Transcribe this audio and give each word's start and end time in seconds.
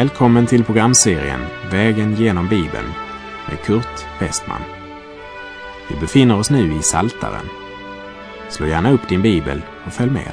Välkommen 0.00 0.46
till 0.46 0.64
programserien 0.64 1.40
Vägen 1.70 2.14
genom 2.14 2.48
Bibeln 2.48 2.86
med 3.48 3.60
Kurt 3.64 4.06
Westman. 4.20 4.60
Vi 5.90 6.00
befinner 6.00 6.38
oss 6.38 6.50
nu 6.50 6.78
i 6.78 6.82
Saltaren. 6.82 7.46
Slå 8.50 8.66
gärna 8.66 8.92
upp 8.92 9.08
din 9.08 9.22
bibel 9.22 9.62
och 9.86 9.92
följ 9.92 10.10
med. 10.10 10.32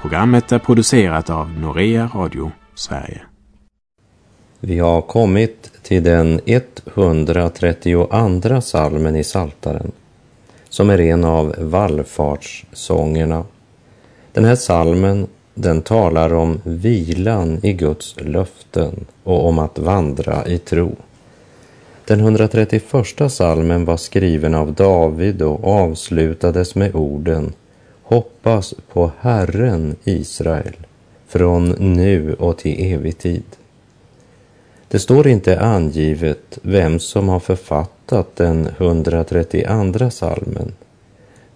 Programmet 0.00 0.52
är 0.52 0.58
producerat 0.58 1.30
av 1.30 1.50
Norea 1.50 2.10
Radio 2.14 2.52
Sverige. 2.74 3.20
Vi 4.60 4.78
har 4.78 5.02
kommit 5.02 5.82
till 5.82 6.02
den 6.02 6.40
132 6.94 8.60
salmen 8.60 9.16
i 9.16 9.24
Saltaren 9.24 9.92
som 10.68 10.90
är 10.90 11.00
en 11.00 11.24
av 11.24 11.54
vallfartssångerna. 11.58 13.44
Den 14.32 14.44
här 14.44 14.56
salmen 14.56 15.26
den 15.60 15.82
talar 15.82 16.34
om 16.34 16.60
vilan 16.64 17.60
i 17.62 17.72
Guds 17.72 18.14
löften 18.18 19.04
och 19.24 19.46
om 19.46 19.58
att 19.58 19.78
vandra 19.78 20.46
i 20.46 20.58
tro. 20.58 20.96
Den 22.04 22.20
131 22.20 22.82
salmen 23.28 23.84
var 23.84 23.96
skriven 23.96 24.54
av 24.54 24.72
David 24.72 25.42
och 25.42 25.64
avslutades 25.64 26.74
med 26.74 26.94
orden 26.94 27.52
Hoppas 28.02 28.74
på 28.92 29.10
Herren 29.20 29.96
Israel 30.04 30.76
från 31.26 31.68
nu 31.78 32.34
och 32.34 32.58
till 32.58 32.92
evig 32.92 33.18
tid. 33.18 33.44
Det 34.88 34.98
står 34.98 35.28
inte 35.28 35.60
angivet 35.60 36.58
vem 36.62 36.98
som 36.98 37.28
har 37.28 37.40
författat 37.40 38.36
den 38.36 38.68
132 38.78 40.10
salmen. 40.10 40.72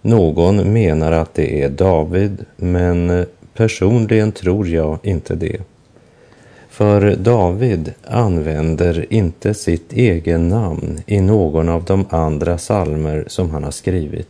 Någon 0.01 0.73
menar 0.73 1.11
att 1.11 1.33
det 1.33 1.63
är 1.63 1.69
David, 1.69 2.45
men 2.55 3.25
personligen 3.53 4.31
tror 4.31 4.67
jag 4.67 4.99
inte 5.03 5.35
det. 5.35 5.61
För 6.69 7.15
David 7.15 7.93
använder 8.03 9.13
inte 9.13 9.53
sitt 9.53 9.93
egen 9.93 10.47
namn 10.47 11.01
i 11.05 11.21
någon 11.21 11.69
av 11.69 11.83
de 11.83 12.05
andra 12.09 12.57
salmer 12.57 13.23
som 13.27 13.49
han 13.49 13.63
har 13.63 13.71
skrivit. 13.71 14.27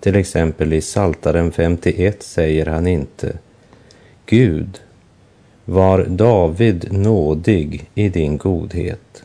Till 0.00 0.16
exempel 0.16 0.72
i 0.72 0.80
Saltaren 0.80 1.52
51 1.52 2.22
säger 2.22 2.66
han 2.66 2.86
inte 2.86 3.32
Gud, 4.26 4.80
var 5.64 6.04
David 6.04 6.88
nådig 6.92 7.90
i 7.94 8.08
din 8.08 8.36
godhet. 8.36 9.24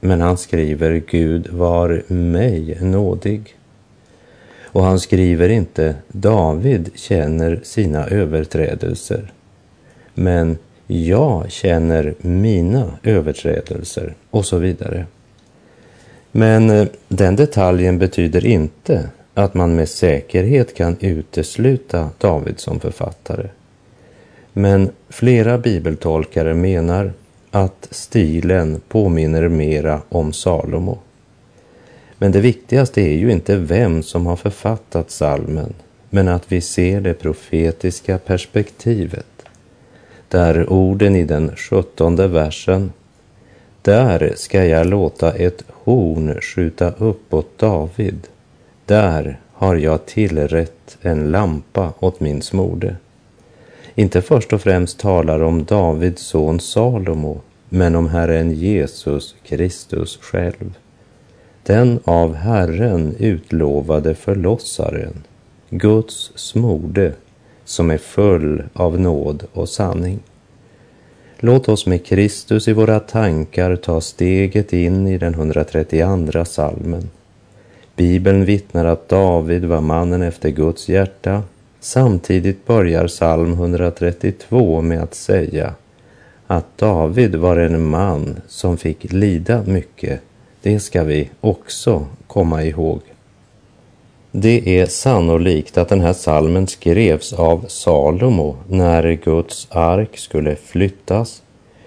Men 0.00 0.20
han 0.20 0.36
skriver 0.36 1.02
Gud 1.10 1.48
var 1.50 2.02
mig 2.12 2.78
nådig. 2.80 3.57
Och 4.78 4.84
han 4.84 5.00
skriver 5.00 5.48
inte 5.48 5.94
David 6.08 6.90
känner 6.94 7.60
sina 7.62 8.06
överträdelser. 8.06 9.32
Men 10.14 10.58
jag 10.86 11.50
känner 11.50 12.14
mina 12.18 12.98
överträdelser 13.02 14.14
och 14.30 14.44
så 14.44 14.58
vidare. 14.58 15.06
Men 16.32 16.70
eh, 16.70 16.88
den 17.08 17.36
detaljen 17.36 17.98
betyder 17.98 18.46
inte 18.46 19.08
att 19.34 19.54
man 19.54 19.74
med 19.74 19.88
säkerhet 19.88 20.74
kan 20.74 20.96
utesluta 21.00 22.10
David 22.18 22.60
som 22.60 22.80
författare. 22.80 23.48
Men 24.52 24.90
flera 25.08 25.58
bibeltolkare 25.58 26.54
menar 26.54 27.12
att 27.50 27.88
stilen 27.90 28.80
påminner 28.88 29.48
mera 29.48 30.00
om 30.08 30.32
Salomo. 30.32 30.98
Men 32.18 32.32
det 32.32 32.40
viktigaste 32.40 33.00
är 33.00 33.14
ju 33.14 33.32
inte 33.32 33.56
vem 33.56 34.02
som 34.02 34.26
har 34.26 34.36
författat 34.36 35.10
salmen, 35.10 35.74
men 36.10 36.28
att 36.28 36.52
vi 36.52 36.60
ser 36.60 37.00
det 37.00 37.14
profetiska 37.14 38.18
perspektivet. 38.18 39.26
Där 40.28 40.72
orden 40.72 41.16
i 41.16 41.24
den 41.24 41.56
sjuttonde 41.56 42.28
versen 42.28 42.92
där 43.82 44.32
ska 44.36 44.64
jag 44.64 44.86
låta 44.86 45.32
ett 45.32 45.62
horn 45.68 46.40
skjuta 46.40 46.90
upp 46.90 47.34
åt 47.34 47.58
David. 47.58 48.26
Där 48.86 49.40
har 49.52 49.76
jag 49.76 50.06
tillrätt 50.06 50.98
en 51.02 51.30
lampa 51.30 51.92
åt 52.00 52.20
min 52.20 52.42
smorde 52.42 52.96
inte 53.98 54.22
först 54.22 54.52
och 54.52 54.60
främst 54.60 54.98
talar 54.98 55.42
om 55.42 55.64
Davids 55.64 56.22
son 56.22 56.60
Salomo, 56.60 57.40
men 57.68 57.94
om 57.94 58.08
Herren 58.08 58.50
Jesus 58.50 59.34
Kristus 59.46 60.18
själv. 60.22 60.74
Den 61.68 62.00
av 62.04 62.34
Herren 62.34 63.14
utlovade 63.18 64.14
förlossaren, 64.14 65.24
Guds 65.70 66.32
smorde, 66.34 67.12
som 67.64 67.90
är 67.90 67.98
full 67.98 68.62
av 68.72 69.00
nåd 69.00 69.44
och 69.52 69.68
sanning. 69.68 70.18
Låt 71.38 71.68
oss 71.68 71.86
med 71.86 72.06
Kristus 72.06 72.68
i 72.68 72.72
våra 72.72 73.00
tankar 73.00 73.76
ta 73.76 74.00
steget 74.00 74.72
in 74.72 75.06
i 75.06 75.18
den 75.18 75.34
132 75.34 76.44
salmen. 76.44 77.10
Bibeln 77.96 78.44
vittnar 78.44 78.84
att 78.84 79.08
David 79.08 79.64
var 79.64 79.80
mannen 79.80 80.22
efter 80.22 80.50
Guds 80.50 80.88
hjärta 80.88 81.42
Samtidigt 81.80 82.66
börjar 82.66 83.08
psalm 83.08 83.52
132 83.52 84.80
med 84.80 85.02
att 85.02 85.14
säga 85.14 85.74
att 86.46 86.78
David 86.78 87.34
var 87.34 87.56
en 87.56 87.88
man 87.88 88.36
som 88.48 88.76
fick 88.76 89.12
lida 89.12 89.62
mycket. 89.66 90.20
Det 90.62 90.80
ska 90.80 91.04
vi 91.04 91.30
också 91.40 92.06
komma 92.26 92.62
ihåg. 92.62 93.00
Det 94.32 94.80
är 94.80 94.86
sannolikt 94.86 95.78
att 95.78 95.88
den 95.88 96.00
här 96.00 96.12
salmen 96.12 96.66
skrevs 96.66 97.32
av 97.32 97.64
Salomo 97.68 98.56
när 98.68 99.12
Guds 99.12 99.68
ark 99.70 100.18
skulle 100.18 100.56
flyttas 100.56 101.42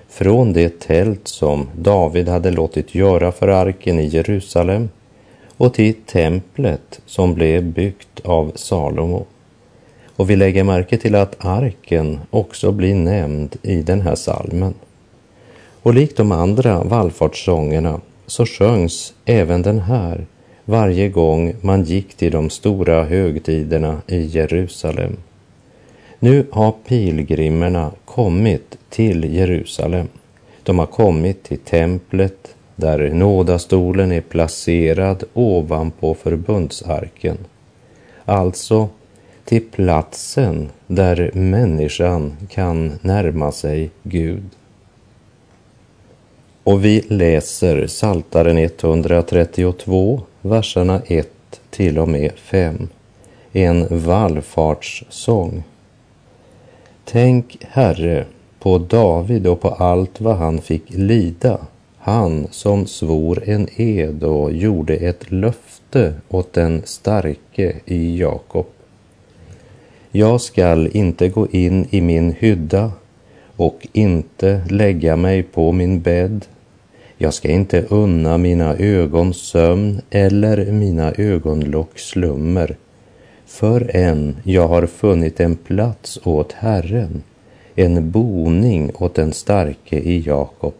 från 0.09 0.53
det 0.53 0.79
tält 0.79 1.27
som 1.27 1.67
David 1.75 2.27
hade 2.27 2.51
låtit 2.51 2.95
göra 2.95 3.31
för 3.31 3.47
arken 3.47 3.99
i 3.99 4.07
Jerusalem 4.07 4.89
och 5.57 5.73
till 5.73 5.93
templet 5.93 7.01
som 7.05 7.33
blev 7.33 7.63
byggt 7.63 8.19
av 8.23 8.51
Salomo. 8.55 9.25
Och 10.15 10.29
vi 10.29 10.35
lägger 10.35 10.63
märke 10.63 10.97
till 10.97 11.15
att 11.15 11.45
arken 11.45 12.19
också 12.29 12.71
blir 12.71 12.95
nämnd 12.95 13.55
i 13.61 13.81
den 13.81 14.01
här 14.01 14.15
salmen. 14.15 14.73
Och 15.81 15.93
likt 15.93 16.17
de 16.17 16.31
andra 16.31 16.83
vallfartssångerna 16.83 18.01
så 18.31 18.45
sjöngs 18.45 19.13
även 19.25 19.61
den 19.61 19.79
här 19.79 20.25
varje 20.65 21.09
gång 21.09 21.53
man 21.61 21.83
gick 21.83 22.13
till 22.13 22.31
de 22.31 22.49
stora 22.49 23.03
högtiderna 23.03 24.01
i 24.07 24.21
Jerusalem. 24.21 25.17
Nu 26.19 26.45
har 26.51 26.73
pilgrimerna 26.87 27.91
kommit 28.05 28.77
till 28.89 29.33
Jerusalem. 29.33 30.07
De 30.63 30.79
har 30.79 30.85
kommit 30.85 31.43
till 31.43 31.57
templet 31.57 32.55
där 32.75 33.09
nådastolen 33.09 34.11
är 34.11 34.21
placerad 34.21 35.23
ovanpå 35.33 36.13
förbundsarken. 36.13 37.37
Alltså 38.25 38.89
till 39.45 39.63
platsen 39.71 40.69
där 40.87 41.31
människan 41.33 42.37
kan 42.49 42.99
närma 43.01 43.51
sig 43.51 43.89
Gud. 44.03 44.49
Och 46.63 46.85
vi 46.85 47.01
läser 47.07 47.87
Saltaren 47.87 48.57
132, 48.57 50.21
verserna 50.41 51.01
1 51.07 51.29
till 51.69 51.99
och 51.99 52.07
med 52.07 52.31
5. 52.35 52.87
En 53.51 53.87
vallfartssång. 53.89 55.63
Tänk, 57.05 57.57
Herre, 57.69 58.25
på 58.59 58.77
David 58.77 59.47
och 59.47 59.61
på 59.61 59.69
allt 59.69 60.21
vad 60.21 60.37
han 60.37 60.61
fick 60.61 60.83
lida, 60.87 61.57
han 61.97 62.47
som 62.51 62.87
svor 62.87 63.43
en 63.45 63.67
ed 63.75 64.23
och 64.23 64.53
gjorde 64.53 64.95
ett 64.95 65.31
löfte 65.31 66.13
åt 66.29 66.53
den 66.53 66.81
starke 66.85 67.75
i 67.85 68.19
Jakob. 68.19 68.65
Jag 70.11 70.41
skall 70.41 70.89
inte 70.93 71.29
gå 71.29 71.47
in 71.47 71.87
i 71.89 72.01
min 72.01 72.35
hydda 72.39 72.91
och 73.55 73.87
inte 73.93 74.61
lägga 74.69 75.15
mig 75.15 75.43
på 75.43 75.71
min 75.71 76.01
bädd. 76.01 76.45
Jag 77.23 77.33
ska 77.33 77.47
inte 77.47 77.85
unna 77.89 78.37
mina 78.37 78.75
ögon 78.75 79.33
sömn 79.33 80.01
eller 80.09 80.71
mina 80.71 81.11
ögonlock 81.11 81.99
slummer 81.99 82.75
förrän 83.45 84.37
jag 84.43 84.67
har 84.67 84.85
funnit 84.85 85.39
en 85.39 85.55
plats 85.55 86.19
åt 86.23 86.51
Herren, 86.51 87.23
en 87.75 88.11
boning 88.11 88.91
åt 88.95 89.15
den 89.15 89.33
starke 89.33 89.99
i 89.99 90.19
Jakob. 90.19 90.73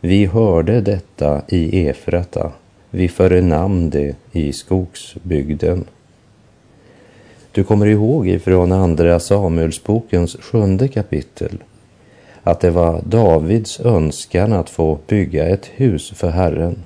Vi 0.00 0.26
hörde 0.26 0.80
detta 0.80 1.42
i 1.48 1.88
Efrata, 1.88 2.52
vi 2.90 3.08
förnam 3.08 3.90
det 3.90 4.16
i 4.32 4.52
skogsbygden. 4.52 5.84
Du 7.52 7.64
kommer 7.64 7.86
ihåg 7.86 8.28
ifrån 8.28 8.72
Andra 8.72 9.20
Samuelsbokens 9.20 10.36
sjunde 10.40 10.88
kapitel 10.88 11.58
att 12.42 12.60
det 12.60 12.70
var 12.70 13.00
Davids 13.04 13.80
önskan 13.80 14.52
att 14.52 14.70
få 14.70 14.98
bygga 15.06 15.46
ett 15.48 15.66
hus 15.66 16.10
för 16.10 16.30
Herren. 16.30 16.82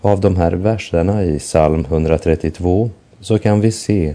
Av 0.00 0.20
de 0.20 0.36
här 0.36 0.52
verserna 0.52 1.24
i 1.24 1.38
psalm 1.38 1.84
132 1.88 2.90
så 3.20 3.38
kan 3.38 3.60
vi 3.60 3.72
se 3.72 4.14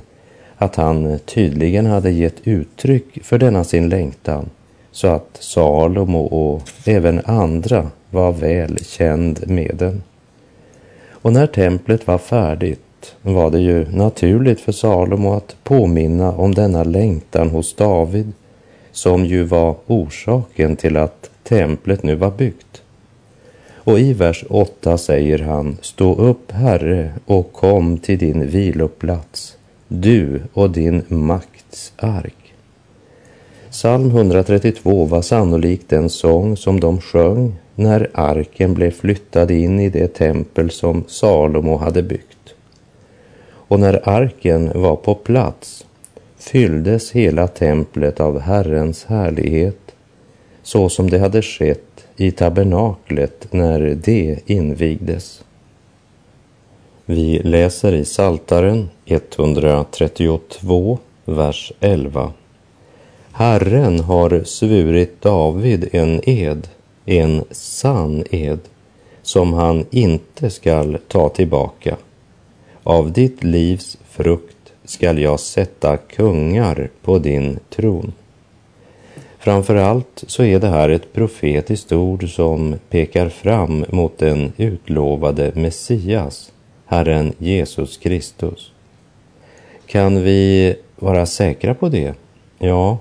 att 0.58 0.76
han 0.76 1.20
tydligen 1.26 1.86
hade 1.86 2.12
gett 2.12 2.48
uttryck 2.48 3.24
för 3.24 3.38
denna 3.38 3.64
sin 3.64 3.90
längtan 3.90 4.50
så 4.92 5.08
att 5.08 5.38
Salomo 5.40 6.20
och 6.20 6.62
även 6.86 7.22
andra 7.26 7.92
var 8.10 8.32
väl 8.32 8.78
känd 8.86 9.48
med 9.48 9.76
den. 9.76 10.04
Och 11.10 11.34
när 11.34 11.48
templet 11.48 12.08
var 12.08 12.18
färdigt 12.18 13.16
var 13.22 13.52
det 13.52 13.60
ju 13.60 13.92
naturligt 13.92 14.62
för 14.62 14.72
Salomo 14.72 15.34
att 15.34 15.56
påminna 15.64 16.32
om 16.32 16.56
denna 16.56 16.84
längtan 16.84 17.50
hos 17.50 17.76
David 17.76 18.34
som 18.98 19.26
ju 19.26 19.44
var 19.44 19.76
orsaken 19.88 20.76
till 20.76 20.98
att 20.98 21.30
templet 21.44 22.04
nu 22.04 22.16
var 22.16 22.32
byggt. 22.32 22.82
Och 23.74 24.00
i 24.00 24.14
vers 24.14 24.46
8 24.50 24.98
säger 24.98 25.40
han, 25.40 25.78
stå 25.82 26.16
upp 26.16 26.52
Herre 26.52 27.12
och 27.26 27.54
kom 27.54 27.98
till 27.98 28.18
din 28.18 28.48
viloplats, 28.48 29.58
du 29.88 30.42
och 30.54 30.70
din 30.70 31.04
makts 31.08 31.94
ark. 31.98 32.54
Psalm 33.70 34.10
132 34.10 35.06
var 35.06 35.22
sannolikt 35.22 35.90
den 35.90 36.10
sång 36.10 36.58
som 36.58 36.80
de 36.80 37.02
sjöng 37.02 37.56
när 37.76 38.10
arken 38.14 38.74
blev 38.74 38.92
flyttad 38.92 39.52
in 39.52 39.80
i 39.80 39.90
det 39.90 40.08
tempel 40.08 40.72
som 40.72 41.04
Salomo 41.08 41.78
hade 41.78 42.04
byggt. 42.04 42.54
Och 43.48 43.80
när 43.80 44.10
arken 44.10 44.82
var 44.82 44.96
på 44.96 45.16
plats 45.16 45.86
fylldes 46.50 47.12
hela 47.12 47.48
templet 47.48 48.20
av 48.20 48.40
Herrens 48.40 49.06
härlighet 49.06 49.96
så 50.64 50.90
som 50.90 51.10
det 51.10 51.20
hade 51.20 51.42
skett 51.42 52.08
i 52.16 52.32
tabernaklet 52.32 53.48
när 53.54 53.80
det 54.04 54.40
invigdes. 54.46 55.44
Vi 57.06 57.40
läser 57.40 57.94
i 57.94 58.06
Saltaren 58.06 58.90
132, 59.06 61.00
vers 61.26 61.72
11. 61.80 62.34
Herren 63.32 64.00
har 64.00 64.44
svurit 64.44 65.22
David 65.22 65.90
en 65.92 66.30
ed, 66.30 66.68
en 67.06 67.44
sann 67.52 68.24
ed, 68.32 68.60
som 69.22 69.54
han 69.54 69.86
inte 69.92 70.50
skall 70.50 70.98
ta 71.08 71.30
tillbaka. 71.30 71.98
Av 72.84 73.12
ditt 73.12 73.44
livs 73.44 73.98
frukt 74.10 74.57
skall 74.90 75.20
jag 75.20 75.40
sätta 75.40 75.98
kungar 75.98 76.90
på 77.02 77.20
din 77.20 77.60
tron. 77.70 78.14
Framför 79.40 79.76
allt 79.76 80.24
så 80.28 80.44
är 80.44 80.60
det 80.60 80.68
här 80.68 80.90
ett 80.90 81.14
profetiskt 81.14 81.92
ord 81.92 82.30
som 82.36 82.76
pekar 82.90 83.30
fram 83.30 83.86
mot 83.90 84.18
den 84.18 84.54
utlovade 84.58 85.52
Messias, 85.56 86.52
Herren 86.86 87.34
Jesus 87.38 87.98
Kristus. 87.98 88.72
Kan 89.86 90.24
vi 90.24 90.76
vara 90.96 91.26
säkra 91.26 91.74
på 91.74 91.90
det? 91.90 92.14
Ja, 92.60 92.98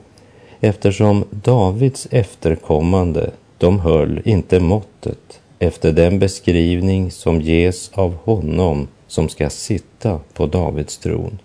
eftersom 0.60 1.24
Davids 1.30 2.08
efterkommande, 2.10 3.30
de 3.58 3.80
höll 3.80 4.20
inte 4.24 4.60
måttet 4.60 5.40
efter 5.58 5.92
den 5.92 6.18
beskrivning 6.18 7.10
som 7.10 7.40
ges 7.40 7.90
av 7.94 8.14
honom 8.14 8.88
som 9.06 9.28
ska 9.28 9.50
sitta 9.50 10.20
på 10.34 10.46
Davids 10.46 10.98
tron. 10.98 11.38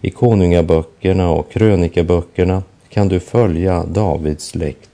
I 0.00 0.10
konungaböckerna 0.10 1.30
och 1.30 1.50
krönikaböckerna 1.50 2.62
kan 2.88 3.08
du 3.08 3.20
följa 3.20 3.84
Davids 3.84 4.46
släkt 4.46 4.90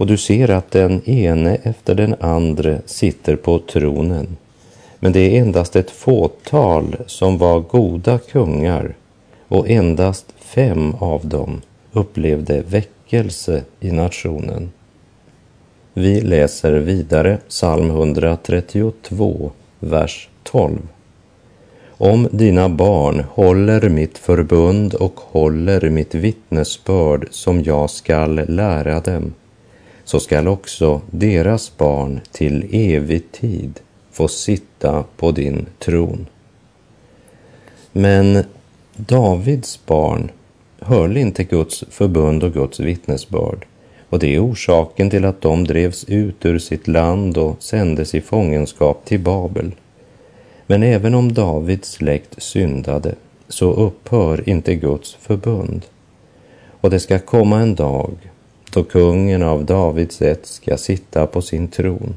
och 0.00 0.06
du 0.06 0.16
ser 0.16 0.50
att 0.50 0.70
den 0.70 1.02
ene 1.08 1.54
efter 1.62 1.94
den 1.94 2.14
andra 2.20 2.78
sitter 2.86 3.36
på 3.36 3.58
tronen. 3.58 4.36
Men 4.98 5.12
det 5.12 5.20
är 5.20 5.40
endast 5.40 5.76
ett 5.76 5.90
fåtal 5.90 6.96
som 7.06 7.38
var 7.38 7.60
goda 7.60 8.18
kungar 8.18 8.94
och 9.48 9.68
endast 9.68 10.26
fem 10.38 10.94
av 10.98 11.26
dem 11.26 11.60
upplevde 11.92 12.62
väckelse 12.62 13.62
i 13.80 13.92
nationen. 13.92 14.70
Vi 15.94 16.20
läser 16.20 16.72
vidare 16.72 17.38
psalm 17.48 17.90
132, 17.90 19.50
vers 19.78 20.28
12. 20.42 20.78
Om 22.02 22.28
dina 22.30 22.68
barn 22.68 23.24
håller 23.30 23.88
mitt 23.88 24.18
förbund 24.18 24.94
och 24.94 25.20
håller 25.20 25.90
mitt 25.90 26.14
vittnesbörd 26.14 27.28
som 27.30 27.62
jag 27.62 27.90
skall 27.90 28.34
lära 28.48 29.00
dem, 29.00 29.34
så 30.04 30.20
skall 30.20 30.48
också 30.48 31.00
deras 31.10 31.76
barn 31.76 32.20
till 32.32 32.68
evig 32.72 33.32
tid 33.32 33.80
få 34.12 34.28
sitta 34.28 35.04
på 35.16 35.30
din 35.30 35.66
tron. 35.78 36.26
Men 37.92 38.44
Davids 38.96 39.86
barn 39.86 40.30
höll 40.78 41.16
inte 41.16 41.44
Guds 41.44 41.84
förbund 41.90 42.44
och 42.44 42.52
Guds 42.52 42.80
vittnesbörd 42.80 43.66
och 44.08 44.18
det 44.18 44.34
är 44.34 44.44
orsaken 44.44 45.10
till 45.10 45.24
att 45.24 45.40
de 45.40 45.66
drevs 45.66 46.04
ut 46.04 46.46
ur 46.46 46.58
sitt 46.58 46.88
land 46.88 47.38
och 47.38 47.56
sändes 47.62 48.14
i 48.14 48.20
fångenskap 48.20 49.04
till 49.04 49.20
Babel. 49.20 49.72
Men 50.70 50.82
även 50.82 51.14
om 51.14 51.32
Davids 51.32 51.90
släkt 51.90 52.42
syndade 52.42 53.14
så 53.48 53.72
upphör 53.72 54.48
inte 54.48 54.74
Guds 54.74 55.14
förbund. 55.14 55.86
Och 56.80 56.90
det 56.90 57.00
ska 57.00 57.18
komma 57.18 57.60
en 57.60 57.74
dag 57.74 58.12
då 58.72 58.84
kungen 58.84 59.42
av 59.42 59.64
Davids 59.64 60.22
ett 60.22 60.46
ska 60.46 60.76
sitta 60.76 61.26
på 61.26 61.42
sin 61.42 61.68
tron. 61.68 62.16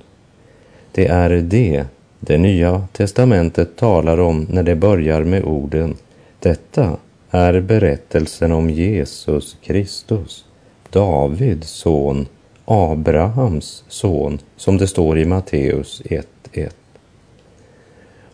Det 0.91 1.07
är 1.07 1.29
det 1.29 1.85
det 2.19 2.37
nya 2.37 2.87
testamentet 2.91 3.75
talar 3.75 4.19
om 4.19 4.47
när 4.49 4.63
det 4.63 4.75
börjar 4.75 5.23
med 5.23 5.43
orden 5.43 5.95
Detta 6.39 6.97
är 7.29 7.59
berättelsen 7.59 8.51
om 8.51 8.69
Jesus 8.69 9.57
Kristus, 9.63 10.45
Davids 10.89 11.69
son, 11.69 12.27
Abrahams 12.65 13.83
son, 13.87 14.39
som 14.57 14.77
det 14.77 14.87
står 14.87 15.19
i 15.19 15.25
Matteus 15.25 16.01
1.1. 16.05 16.69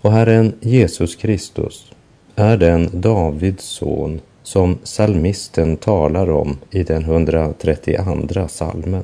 Och 0.02 0.12
Herren 0.12 0.54
Jesus 0.62 1.16
Kristus 1.16 1.92
är 2.36 2.58
den 2.58 2.90
Davids 2.94 3.64
son 3.64 4.22
som 4.44 4.78
salmisten 4.84 5.78
talar 5.78 6.30
om 6.30 6.58
i 6.72 6.84
den 6.84 7.04
132 7.04 8.48
salmen. 8.48 9.04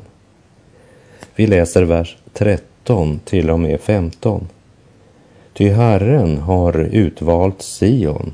Vi 1.36 1.48
läser 1.48 1.84
vers 1.84 2.18
13 2.34 3.20
till 3.26 3.50
och 3.50 3.60
med 3.60 3.80
15. 3.80 4.48
Ty 5.54 5.70
Herren 5.70 6.38
har 6.38 6.80
utvalt 6.80 7.62
Sion, 7.62 8.34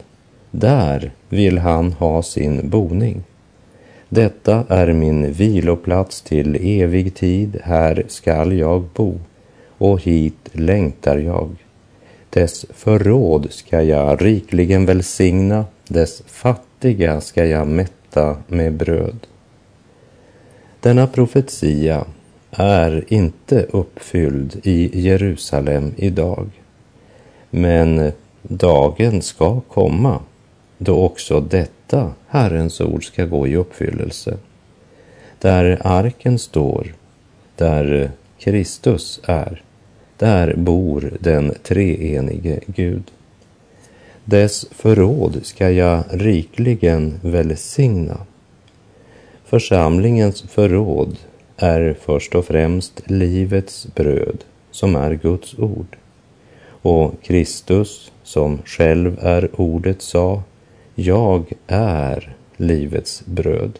där 0.51 1.11
vill 1.29 1.57
han 1.57 1.93
ha 1.93 2.23
sin 2.23 2.69
boning. 2.69 3.23
Detta 4.09 4.65
är 4.69 4.93
min 4.93 5.33
viloplats 5.33 6.21
till 6.21 6.79
evig 6.81 7.15
tid, 7.15 7.59
här 7.63 8.03
skall 8.07 8.53
jag 8.53 8.83
bo, 8.95 9.19
och 9.77 10.01
hit 10.01 10.49
längtar 10.51 11.17
jag. 11.17 11.49
Dess 12.33 12.65
förråd 12.69 13.47
ska 13.49 13.81
jag 13.81 14.25
rikligen 14.25 14.85
välsigna, 14.85 15.65
dess 15.87 16.23
fattiga 16.27 17.21
ska 17.21 17.45
jag 17.45 17.67
mätta 17.67 18.37
med 18.47 18.73
bröd. 18.73 19.27
Denna 20.79 21.07
profetia 21.07 22.05
är 22.51 23.03
inte 23.07 23.65
uppfylld 23.69 24.59
i 24.63 25.01
Jerusalem 25.01 25.93
idag. 25.97 26.49
Men 27.49 28.11
dagen 28.41 29.21
ska 29.21 29.61
komma 29.61 30.19
då 30.77 31.03
också 31.03 31.39
detta 31.39 32.13
Herrens 32.27 32.81
ord 32.81 33.05
ska 33.05 33.25
gå 33.25 33.47
i 33.47 33.55
uppfyllelse. 33.55 34.37
Där 35.39 35.81
arken 35.83 36.39
står, 36.39 36.93
där 37.55 38.11
Kristus 38.39 39.19
är, 39.23 39.63
där 40.21 40.53
bor 40.57 41.13
den 41.19 41.53
treenige 41.63 42.59
Gud. 42.65 43.03
Dess 44.25 44.65
förråd 44.71 45.39
ska 45.43 45.69
jag 45.71 46.03
rikligen 46.09 47.19
välsigna. 47.21 48.17
Församlingens 49.45 50.41
förråd 50.41 51.17
är 51.57 51.95
först 52.01 52.35
och 52.35 52.45
främst 52.45 53.01
livets 53.05 53.87
bröd, 53.95 54.43
som 54.71 54.95
är 54.95 55.13
Guds 55.13 55.59
ord. 55.59 55.97
Och 56.81 57.13
Kristus, 57.23 58.11
som 58.23 58.59
själv 58.65 59.17
är 59.21 59.49
ordet, 59.61 60.01
sa, 60.01 60.43
jag 60.95 61.51
är 61.67 62.35
livets 62.57 63.23
bröd. 63.25 63.79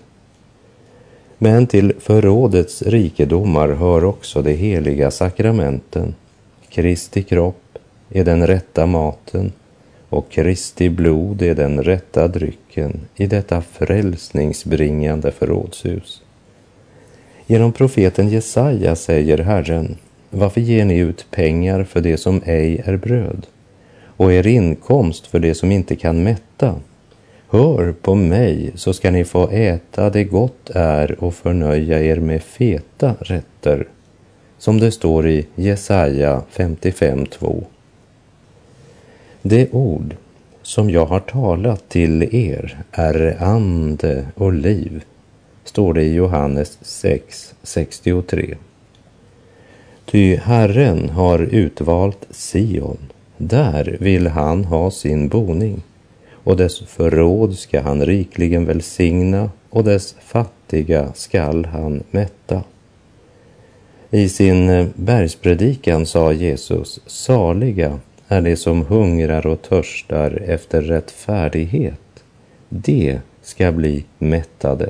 Men 1.38 1.68
till 1.68 1.94
förrådets 2.00 2.82
rikedomar 2.82 3.70
hör 3.70 4.04
också 4.04 4.42
de 4.42 4.54
heliga 4.54 5.12
sakramenten, 5.12 6.16
Kristi 6.74 7.24
kropp 7.24 7.78
är 8.10 8.24
den 8.24 8.48
rätta 8.48 8.86
maten 8.86 9.51
och 10.10 10.30
Kristi 10.30 10.90
blod 10.90 11.42
är 11.42 11.56
den 11.56 11.84
rätta 11.84 12.28
drycken 12.28 13.00
i 13.16 13.28
detta 13.28 13.62
frälsningsbringande 13.62 15.32
förrådshus. 15.32 16.22
Genom 17.48 17.72
profeten 17.72 18.30
Jesaja 18.30 18.96
säger 18.96 19.38
Herren, 19.38 19.98
varför 20.30 20.62
ger 20.62 20.86
ni 20.86 20.98
ut 20.98 21.25
pengar 21.32 21.84
för 21.84 22.01
det 22.01 22.18
som 22.18 22.42
ej 22.46 22.82
är 22.86 22.98
bröd 22.98 23.48
och 24.06 24.34
er 24.34 24.48
inkomst 24.48 25.28
för 25.28 25.40
det 25.40 25.56
som 25.56 25.72
inte 25.72 25.96
kan 25.96 26.24
mätta? 26.24 26.75
Hör 27.50 27.92
på 28.01 28.16
mig 28.16 28.72
så 28.75 28.94
ska 28.94 29.12
ni 29.12 29.24
få 29.24 29.50
äta 29.50 30.10
det 30.10 30.24
gott 30.24 30.70
är 30.70 31.24
och 31.24 31.34
förnöja 31.34 32.04
er 32.04 32.20
med 32.20 32.44
feta 32.44 33.16
rätter, 33.20 33.88
som 34.62 34.80
det 34.80 34.91
står 34.91 35.27
i 35.27 35.46
Jesaja 35.56 36.41
55.2. 36.53 37.63
Det 39.41 39.72
ord 39.72 40.15
som 40.62 40.89
jag 40.89 41.06
har 41.06 41.20
talat 41.20 41.89
till 41.89 42.36
er 42.36 42.84
är 42.91 43.44
ande 43.44 44.25
och 44.36 44.53
liv, 44.53 45.03
står 45.63 45.94
det 45.94 46.03
i 46.03 46.13
Johannes 46.13 46.77
6.63. 46.82 48.56
Ty 50.06 50.36
Herren 50.36 51.10
har 51.10 51.39
utvalt 51.39 52.27
Sion, 52.32 52.98
där 53.38 53.98
vill 54.00 54.27
han 54.27 54.65
ha 54.65 54.91
sin 54.91 55.27
boning 55.27 55.82
och 56.32 56.58
dess 56.58 56.80
förråd 56.80 57.58
ska 57.58 57.82
han 57.82 58.06
rikligen 58.06 58.65
välsigna 58.65 59.50
och 59.70 59.84
dess 59.84 60.15
fattiga 60.20 61.13
skall 61.13 61.65
han 61.65 62.03
mätta. 62.12 62.63
I 64.13 64.30
sin 64.30 64.70
eh, 64.70 64.88
bergspredikan 64.96 66.06
sa 66.06 66.34
Jesus, 66.34 67.00
saliga 67.06 68.00
är 68.27 68.41
de 68.41 68.56
som 68.56 68.86
hungrar 68.86 69.48
och 69.48 69.62
törstar 69.62 70.41
efter 70.46 70.82
rättfärdighet. 70.82 72.24
De 72.70 73.20
ska 73.41 73.72
bli 73.72 74.06
mättade. 74.18 74.89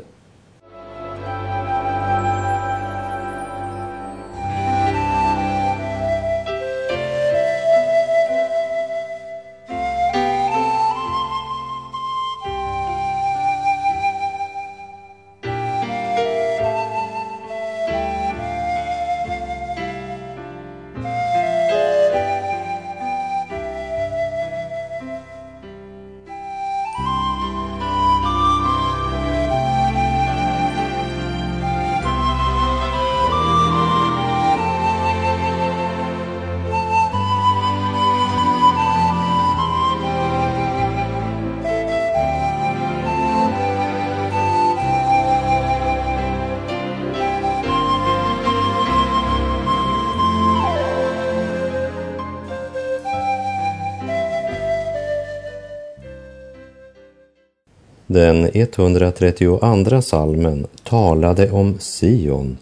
Den 58.13 58.49
132 58.53 60.01
salmen 60.01 60.67
talade 60.83 61.51
om 61.51 61.77
Sion, 61.79 62.57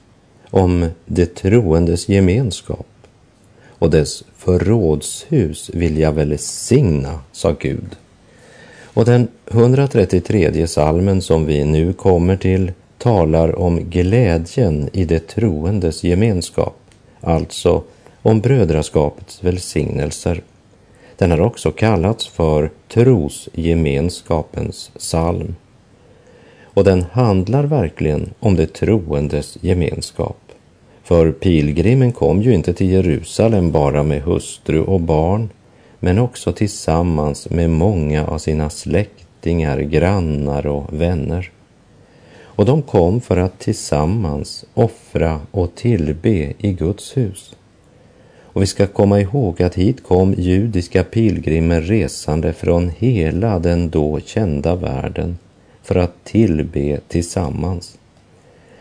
om 0.50 0.88
det 1.06 1.36
troendes 1.36 2.10
gemenskap 2.10 2.88
och 3.70 3.90
dess 3.90 4.24
förrådshus 4.38 5.70
vill 5.74 5.98
jag 5.98 6.12
välsigna, 6.12 7.20
sa 7.32 7.56
Gud. 7.60 7.96
Och 8.84 9.06
den 9.06 9.28
133 9.52 10.68
salmen 10.68 11.22
som 11.22 11.46
vi 11.46 11.66
nu 11.66 11.94
kommer 11.94 12.36
till 12.36 12.72
talar 12.98 13.60
om 13.60 13.90
glädjen 13.90 14.90
i 14.94 15.06
det 15.06 15.28
troendes 15.28 16.04
gemenskap, 16.04 16.78
alltså 17.22 17.84
om 18.22 18.40
brödraskapets 18.42 19.44
välsignelser. 19.44 20.42
Den 21.20 21.32
har 21.32 21.42
också 21.42 21.72
kallats 21.72 22.28
för 22.28 22.72
trosgemenskapens 22.88 24.92
psalm. 24.98 25.56
Och 26.64 26.84
den 26.84 27.06
handlar 27.12 27.64
verkligen 27.64 28.34
om 28.40 28.56
det 28.56 28.74
troendes 28.74 29.58
gemenskap. 29.62 30.38
För 31.04 31.32
pilgrimen 31.32 32.12
kom 32.12 32.42
ju 32.42 32.54
inte 32.54 32.74
till 32.74 32.90
Jerusalem 32.90 33.72
bara 33.72 34.04
med 34.04 34.22
hustru 34.22 34.82
och 34.82 35.02
barn, 35.02 35.50
men 36.00 36.20
också 36.20 36.52
tillsammans 36.52 37.50
med 37.50 37.70
många 37.70 38.28
av 38.28 38.38
sina 38.38 38.70
släktingar, 38.70 39.80
grannar 39.80 40.68
och 40.68 41.02
vänner. 41.02 41.52
Och 42.42 42.66
de 42.66 42.82
kom 42.82 43.22
för 43.22 43.38
att 43.38 43.60
tillsammans 43.60 44.66
offra 44.74 45.40
och 45.52 45.76
tillbe 45.76 46.54
i 46.58 46.74
Guds 46.74 47.18
hus. 47.18 47.56
Och 48.54 48.62
vi 48.62 48.66
ska 48.66 48.88
komma 48.88 49.20
ihåg 49.20 49.62
att 49.62 49.76
hit 49.76 50.04
kom 50.04 50.34
judiska 50.34 51.04
pilgrimer 51.04 51.82
resande 51.82 52.54
från 52.54 52.90
hela 52.98 53.60
den 53.60 53.90
då 53.90 54.20
kända 54.20 54.76
världen 54.76 55.38
för 55.84 55.96
att 55.96 56.24
tillbe 56.24 57.00
tillsammans. 57.08 57.98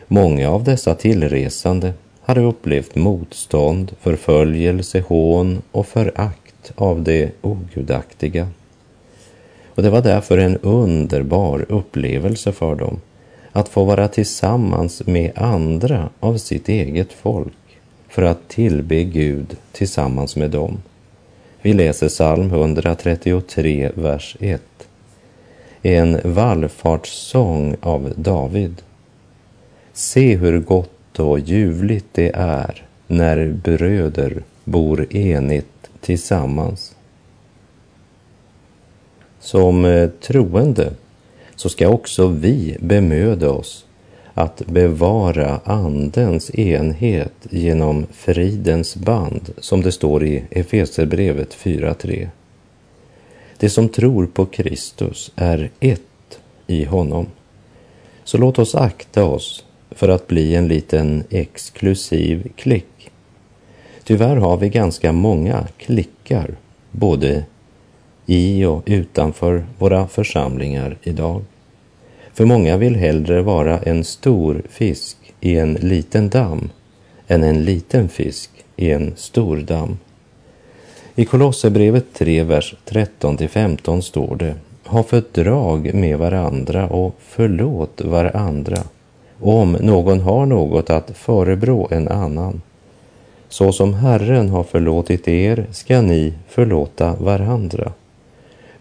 Många 0.06 0.50
av 0.50 0.64
dessa 0.64 0.94
tillresande 0.94 1.92
hade 2.22 2.40
upplevt 2.40 2.94
motstånd, 2.94 3.92
förföljelse, 4.00 5.00
hån 5.00 5.62
och 5.72 5.86
förakt 5.86 6.72
av 6.74 7.02
det 7.02 7.30
ogudaktiga. 7.40 8.48
Och 9.74 9.82
det 9.82 9.90
var 9.90 10.02
därför 10.02 10.38
en 10.38 10.56
underbar 10.56 11.66
upplevelse 11.68 12.52
för 12.52 12.74
dem 12.74 13.00
att 13.52 13.68
få 13.68 13.84
vara 13.84 14.08
tillsammans 14.08 15.06
med 15.06 15.32
andra 15.34 16.08
av 16.20 16.36
sitt 16.36 16.68
eget 16.68 17.12
folk 17.12 17.67
för 18.18 18.22
att 18.22 18.48
tillbe 18.48 19.04
Gud 19.04 19.56
tillsammans 19.72 20.36
med 20.36 20.50
dem. 20.50 20.82
Vi 21.62 21.72
läser 21.72 22.08
psalm 22.08 22.50
133, 22.50 23.90
vers 23.94 24.36
1. 24.40 24.62
En 25.82 26.20
vallfartssång 26.24 27.76
av 27.80 28.12
David. 28.16 28.82
Se 29.92 30.36
hur 30.36 30.60
gott 30.60 31.18
och 31.18 31.38
ljuvligt 31.38 32.06
det 32.12 32.30
är 32.34 32.86
när 33.06 33.52
bröder 33.52 34.42
bor 34.64 35.16
enigt 35.16 35.90
tillsammans. 36.00 36.96
Som 39.40 40.08
troende 40.20 40.92
så 41.56 41.68
ska 41.68 41.88
också 41.88 42.26
vi 42.26 42.76
bemöda 42.80 43.50
oss 43.50 43.84
att 44.38 44.66
bevara 44.66 45.60
Andens 45.64 46.54
enhet 46.54 47.32
genom 47.50 48.06
fridens 48.12 48.96
band, 48.96 49.50
som 49.58 49.82
det 49.82 49.92
står 49.92 50.24
i 50.24 50.44
Efeserbrevet 50.50 51.54
4.3. 51.54 52.28
Det 53.56 53.70
som 53.70 53.88
tror 53.88 54.26
på 54.26 54.46
Kristus 54.46 55.32
är 55.36 55.70
ett 55.80 56.38
i 56.66 56.84
honom. 56.84 57.26
Så 58.24 58.38
låt 58.38 58.58
oss 58.58 58.74
akta 58.74 59.24
oss 59.24 59.64
för 59.90 60.08
att 60.08 60.26
bli 60.26 60.54
en 60.54 60.68
liten 60.68 61.24
exklusiv 61.30 62.52
klick. 62.56 63.10
Tyvärr 64.04 64.36
har 64.36 64.56
vi 64.56 64.68
ganska 64.68 65.12
många 65.12 65.66
klickar, 65.78 66.54
både 66.90 67.44
i 68.26 68.64
och 68.64 68.82
utanför 68.86 69.66
våra 69.78 70.08
församlingar 70.08 70.96
idag. 71.02 71.44
För 72.38 72.44
många 72.44 72.76
vill 72.76 72.96
hellre 72.96 73.42
vara 73.42 73.78
en 73.78 74.04
stor 74.04 74.62
fisk 74.68 75.16
i 75.40 75.56
en 75.56 75.74
liten 75.74 76.28
damm 76.28 76.70
än 77.28 77.44
en 77.44 77.64
liten 77.64 78.08
fisk 78.08 78.50
i 78.76 78.90
en 78.90 79.12
stor 79.16 79.56
damm. 79.56 79.98
I 81.14 81.24
Kolosserbrevet 81.24 82.04
3, 82.14 82.42
vers 82.42 82.74
13-15 82.88 84.00
står 84.00 84.36
det 84.36 84.54
Ha 84.84 85.02
fördrag 85.02 85.94
med 85.94 86.18
varandra 86.18 86.88
och 86.88 87.14
förlåt 87.18 88.00
varandra 88.00 88.78
om 89.40 89.72
någon 89.72 90.20
har 90.20 90.46
något 90.46 90.90
att 90.90 91.10
förebrå 91.10 91.88
en 91.90 92.08
annan. 92.08 92.62
Så 93.48 93.72
som 93.72 93.94
Herren 93.94 94.48
har 94.48 94.64
förlåtit 94.64 95.28
er 95.28 95.66
ska 95.72 96.00
ni 96.00 96.34
förlåta 96.48 97.14
varandra. 97.14 97.92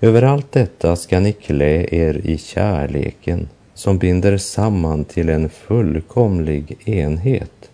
Över 0.02 0.22
allt 0.22 0.52
detta 0.52 0.96
ska 0.96 1.20
ni 1.20 1.34
klä 1.34 1.88
er 1.92 2.22
i 2.24 2.38
kärleken 2.38 3.50
som 3.74 3.98
binder 3.98 4.38
samman 4.38 5.06
till 5.06 5.30
en 5.30 5.50
fullkomlig 5.50 6.78
enhet. 6.86 7.70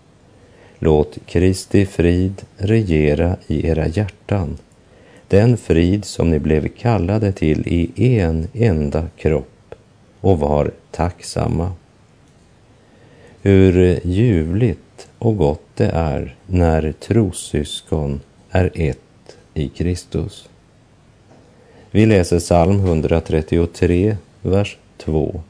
Låt 0.80 1.18
Kristi 1.26 1.86
frid 1.86 2.42
regera 2.58 3.38
i 3.48 3.68
era 3.68 3.88
hjärtan, 3.88 4.58
den 5.28 5.58
frid 5.58 6.06
som 6.06 6.30
ni 6.30 6.40
blev 6.40 6.68
kallade 6.68 7.32
till 7.32 7.64
i 7.68 8.20
en 8.20 8.48
enda 8.54 9.08
kropp 9.18 9.76
och 10.22 10.40
var 10.40 10.72
tacksamma. 10.92 11.72
Hur 13.42 14.00
ljuvligt 14.04 15.08
och 15.20 15.38
gott 15.38 15.68
det 15.76 15.90
är 15.90 16.36
när 16.48 16.92
trossyskon 16.92 18.22
är 18.50 18.72
ett 18.74 19.38
i 19.54 19.70
Kristus. 19.70 20.50
Vi 21.96 22.06
läser 22.06 22.40
psalm 22.40 22.80
133, 22.80 24.18
vers 24.42 24.78
2. 24.98 25.42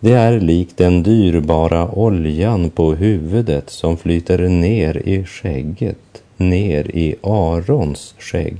Det 0.00 0.12
är 0.12 0.40
likt 0.40 0.76
den 0.76 1.02
dyrbara 1.02 1.90
oljan 1.90 2.70
på 2.70 2.94
huvudet 2.94 3.70
som 3.70 3.96
flyter 3.96 4.38
ner 4.38 5.08
i 5.08 5.24
skägget, 5.24 6.22
ner 6.36 6.96
i 6.96 7.16
Arons 7.22 8.14
skägg 8.18 8.56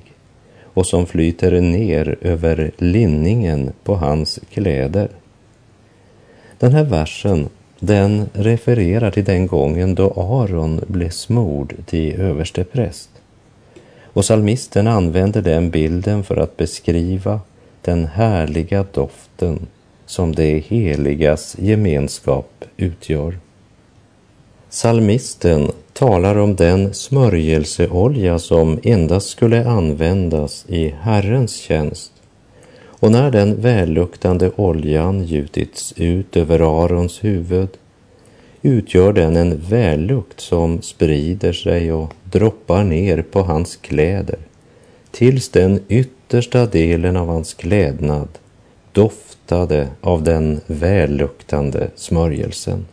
och 0.62 0.86
som 0.86 1.06
flyter 1.06 1.60
ner 1.60 2.18
över 2.20 2.70
linningen 2.76 3.72
på 3.84 3.94
hans 3.94 4.40
kläder. 4.52 5.08
Den 6.58 6.72
här 6.72 6.84
versen 6.84 7.48
den 7.80 8.28
refererar 8.32 9.10
till 9.10 9.24
den 9.24 9.46
gången 9.46 9.94
då 9.94 10.10
Aron 10.16 10.80
blev 10.86 11.10
smord 11.10 11.74
till 11.86 12.20
överstepräst. 12.20 13.10
Och 14.12 14.24
salmisten 14.24 14.86
använder 14.86 15.42
den 15.42 15.70
bilden 15.70 16.24
för 16.24 16.36
att 16.36 16.56
beskriva 16.56 17.40
den 17.82 18.06
härliga 18.06 18.84
doften 18.92 19.66
som 20.06 20.34
det 20.34 20.58
heligas 20.58 21.56
gemenskap 21.58 22.64
utgör. 22.76 23.38
Salmisten 24.70 25.70
talar 25.92 26.36
om 26.38 26.56
den 26.56 26.94
smörjelseolja 26.94 28.38
som 28.38 28.78
endast 28.82 29.28
skulle 29.28 29.68
användas 29.68 30.64
i 30.68 30.94
Herrens 31.00 31.56
tjänst. 31.56 32.12
Och 33.00 33.12
när 33.12 33.30
den 33.30 33.60
välluktande 33.60 34.50
oljan 34.56 35.24
gjutits 35.24 35.94
ut 35.96 36.36
över 36.36 36.84
Arons 36.84 37.24
huvud 37.24 37.68
utgör 38.68 39.12
den 39.12 39.36
en 39.36 39.60
vällukt 39.60 40.40
som 40.40 40.82
sprider 40.82 41.52
sig 41.52 41.92
och 41.92 42.14
droppar 42.24 42.84
ner 42.84 43.22
på 43.22 43.42
hans 43.42 43.76
kläder 43.76 44.38
tills 45.10 45.48
den 45.48 45.80
yttersta 45.88 46.66
delen 46.66 47.16
av 47.16 47.28
hans 47.28 47.54
klädnad 47.54 48.28
doftade 48.92 49.88
av 50.00 50.22
den 50.22 50.60
välluktande 50.66 51.90
smörjelsen. 51.96 52.86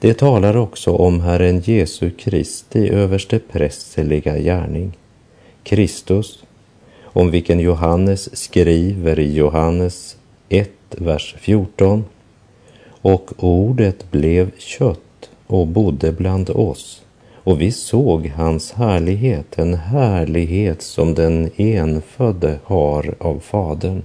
Det 0.00 0.14
talar 0.14 0.56
också 0.56 0.90
om 0.92 1.20
Herren 1.20 1.60
Jesu 1.60 2.10
Kristi 2.10 2.88
översteprästerliga 2.88 4.38
gärning. 4.38 4.92
Kristus, 5.62 6.44
om 7.02 7.30
vilken 7.30 7.60
Johannes 7.60 8.36
skriver 8.36 9.18
i 9.18 9.34
Johannes 9.34 10.16
1, 10.48 10.70
vers 10.88 11.34
14. 11.38 12.04
Och 13.02 13.30
ordet 13.36 14.10
blev 14.10 14.50
kött 14.58 15.30
och 15.46 15.66
bodde 15.66 16.12
bland 16.12 16.50
oss 16.50 17.02
och 17.48 17.60
vi 17.60 17.72
såg 17.72 18.26
hans 18.26 18.72
härlighet, 18.72 19.58
en 19.58 19.74
härlighet 19.74 20.82
som 20.82 21.14
den 21.14 21.50
enfödde 21.56 22.58
har 22.64 23.14
av 23.18 23.40
Fadern 23.40 24.02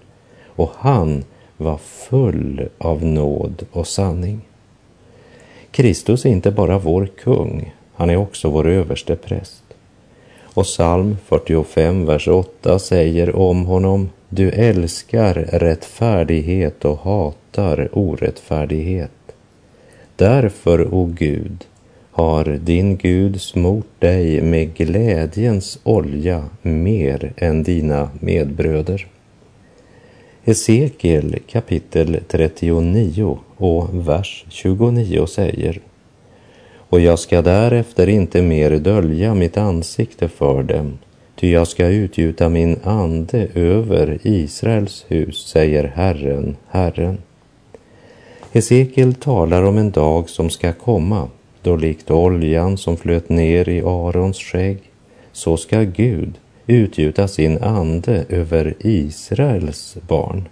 och 0.48 0.72
han 0.78 1.24
var 1.58 1.78
full 1.78 2.70
av 2.78 3.06
nåd 3.06 3.66
och 3.72 3.88
sanning. 3.88 4.42
Kristus 5.72 6.26
är 6.26 6.30
inte 6.30 6.52
bara 6.52 6.78
vår 6.78 7.06
kung, 7.06 7.74
han 7.96 8.10
är 8.10 8.16
också 8.18 8.50
vår 8.50 8.68
överste 8.68 9.16
präst. 9.16 9.64
Och 10.54 10.66
psalm 10.66 11.18
45, 11.26 12.06
vers 12.06 12.28
8 12.28 12.80
säger 12.80 13.36
om 13.36 13.66
honom, 13.66 14.10
du 14.30 14.50
älskar 14.50 15.34
rättfärdighet 15.34 16.86
och 16.86 16.98
hat, 16.98 17.38
hatar 17.54 17.90
orättfärdighet. 17.92 19.12
Därför, 20.16 20.94
o 20.94 21.06
Gud, 21.06 21.66
har 22.12 22.46
din 22.46 22.98
Gud 22.98 23.42
smort 23.42 24.00
dig 24.00 24.42
med 24.42 24.76
glädjens 24.76 25.80
olja 25.84 26.50
mer 26.62 27.34
än 27.38 27.64
dina 27.64 28.10
medbröder. 28.20 29.08
Hesekiel 30.44 31.40
kapitel 31.48 32.20
39 32.28 33.40
och 33.58 34.08
vers 34.08 34.46
29 34.50 35.26
säger 35.26 35.80
Och 36.90 37.00
jag 37.00 37.20
ska 37.20 37.42
därefter 37.42 38.10
inte 38.10 38.42
mer 38.42 38.72
dölja 38.72 39.34
mitt 39.34 39.58
ansikte 39.58 40.28
för 40.28 40.64
dem, 40.64 40.98
ty 41.36 41.52
jag 41.52 41.68
ska 41.68 41.88
utgjuta 41.88 42.50
min 42.50 42.80
ande 42.84 43.48
över 43.54 44.20
Israels 44.24 45.06
hus, 45.08 45.48
säger 45.48 45.84
Herren, 45.96 46.56
Herren. 46.70 47.18
Hesekiel 48.54 49.14
talar 49.14 49.64
om 49.64 49.78
en 49.78 49.92
dag 49.92 50.30
som 50.30 50.50
ska 50.50 50.74
komma, 50.74 51.30
då 51.62 51.76
likt 51.76 52.12
oljan 52.12 52.78
som 52.78 52.98
flöt 52.98 53.30
ner 53.30 53.70
i 53.70 53.82
Arons 53.82 54.38
skägg, 54.38 54.78
så 55.32 55.58
ska 55.58 55.82
Gud 55.82 56.34
utgjuta 56.68 57.28
sin 57.28 57.64
ande 57.64 58.26
över 58.30 58.76
Israels 58.80 59.98
barn. 60.08 60.44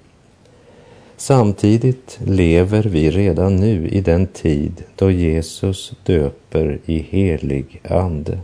Samtidigt 1.17 2.19
lever 2.25 2.83
vi 2.83 3.11
redan 3.11 3.55
nu 3.55 3.87
i 3.87 4.01
den 4.01 4.27
tid 4.27 4.83
då 4.95 5.11
Jesus 5.11 5.93
döper 6.05 6.79
i 6.85 6.99
helig 6.99 7.81
ande, 7.83 8.39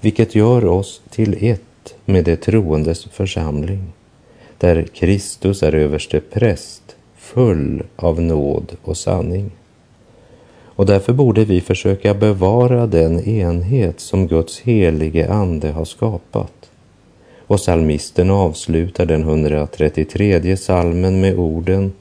vilket 0.00 0.34
gör 0.34 0.64
oss 0.64 1.02
till 1.10 1.36
ett 1.40 1.94
med 2.04 2.24
det 2.24 2.36
troendes 2.36 3.04
församling, 3.04 3.92
där 4.58 4.82
Kristus 4.82 5.62
är 5.62 5.74
överste 5.74 6.20
präst, 6.20 6.96
full 7.34 7.82
av 7.96 8.20
nåd 8.20 8.76
och 8.82 8.96
sanning. 8.96 9.50
Och 10.64 10.86
därför 10.86 11.12
borde 11.12 11.44
vi 11.44 11.60
försöka 11.60 12.14
bevara 12.14 12.86
den 12.86 13.28
enhet 13.28 14.00
som 14.00 14.26
Guds 14.26 14.60
helige 14.60 15.32
ande 15.32 15.70
har 15.70 15.84
skapat 15.84 16.70
och 17.50 17.60
salmisten 17.60 18.30
avslutar 18.30 19.06
den 19.06 19.22
133 19.22 20.56
salmen 20.56 21.20
med 21.20 21.38
orden 21.38 21.92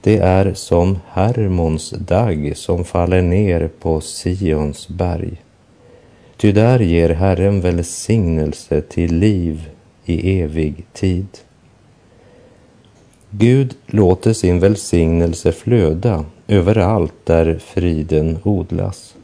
Det 0.00 0.16
är 0.16 0.54
som 0.54 0.98
Hermons 1.08 1.90
dagg 1.90 2.52
som 2.56 2.84
faller 2.84 3.22
ner 3.22 3.70
på 3.80 4.00
Sions 4.00 4.88
berg. 4.88 5.42
Ty 6.36 6.52
där 6.52 6.80
ger 6.80 7.08
Herren 7.08 7.60
välsignelse 7.60 8.80
till 8.80 9.14
liv 9.14 9.70
i 10.04 10.40
evig 10.40 10.84
tid. 10.92 11.28
Gud 13.34 13.74
låter 13.86 14.32
sin 14.32 14.60
välsignelse 14.60 15.52
flöda 15.52 16.24
överallt 16.48 17.14
där 17.24 17.58
friden 17.64 18.38
odlas, 18.42 19.14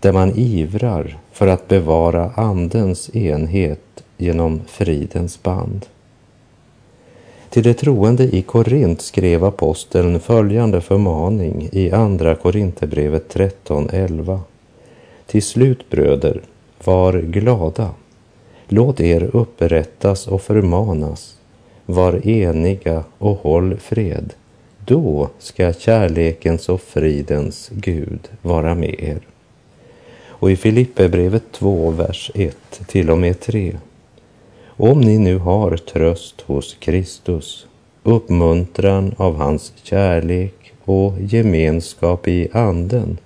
där 0.00 0.12
man 0.12 0.32
ivrar 0.36 1.18
för 1.32 1.46
att 1.46 1.68
bevara 1.68 2.30
Andens 2.36 3.16
enhet 3.16 4.04
genom 4.16 4.60
fridens 4.66 5.42
band. 5.42 5.86
Till 7.50 7.62
de 7.62 7.74
troende 7.74 8.24
i 8.24 8.42
Korint 8.42 9.00
skrev 9.02 9.44
aposteln 9.44 10.20
följande 10.20 10.80
förmaning 10.80 11.68
i 11.72 11.90
Andra 11.90 12.34
Korinthierbrevet 12.34 13.34
13.11. 13.34 14.40
Till 15.26 15.42
slut 15.42 15.90
bröder, 15.90 16.40
var 16.84 17.12
glada. 17.12 17.90
Låt 18.68 19.00
er 19.00 19.30
upprättas 19.32 20.26
och 20.26 20.42
förmanas. 20.42 21.36
Var 21.86 22.28
eniga 22.28 23.04
och 23.18 23.36
håll 23.36 23.76
fred. 23.76 24.34
Då 24.86 25.30
ska 25.38 25.72
kärlekens 25.72 26.68
och 26.68 26.80
fridens 26.80 27.70
Gud 27.74 28.28
vara 28.42 28.74
med 28.74 29.00
er. 29.00 29.20
Och 30.26 30.50
i 30.50 30.56
Filipperbrevet 30.56 31.52
2, 31.52 31.90
vers 31.90 32.30
1 32.34 32.56
till 32.86 33.10
och 33.10 33.18
med 33.18 33.40
3 33.40 33.76
om 34.76 35.00
ni 35.00 35.18
nu 35.18 35.38
har 35.38 35.76
tröst 35.76 36.40
hos 36.40 36.76
Kristus, 36.80 37.66
uppmuntran 38.02 39.14
av 39.16 39.36
hans 39.36 39.72
kärlek 39.82 40.72
och 40.84 41.14
gemenskap 41.20 42.28
i 42.28 42.48
anden, 42.52 43.18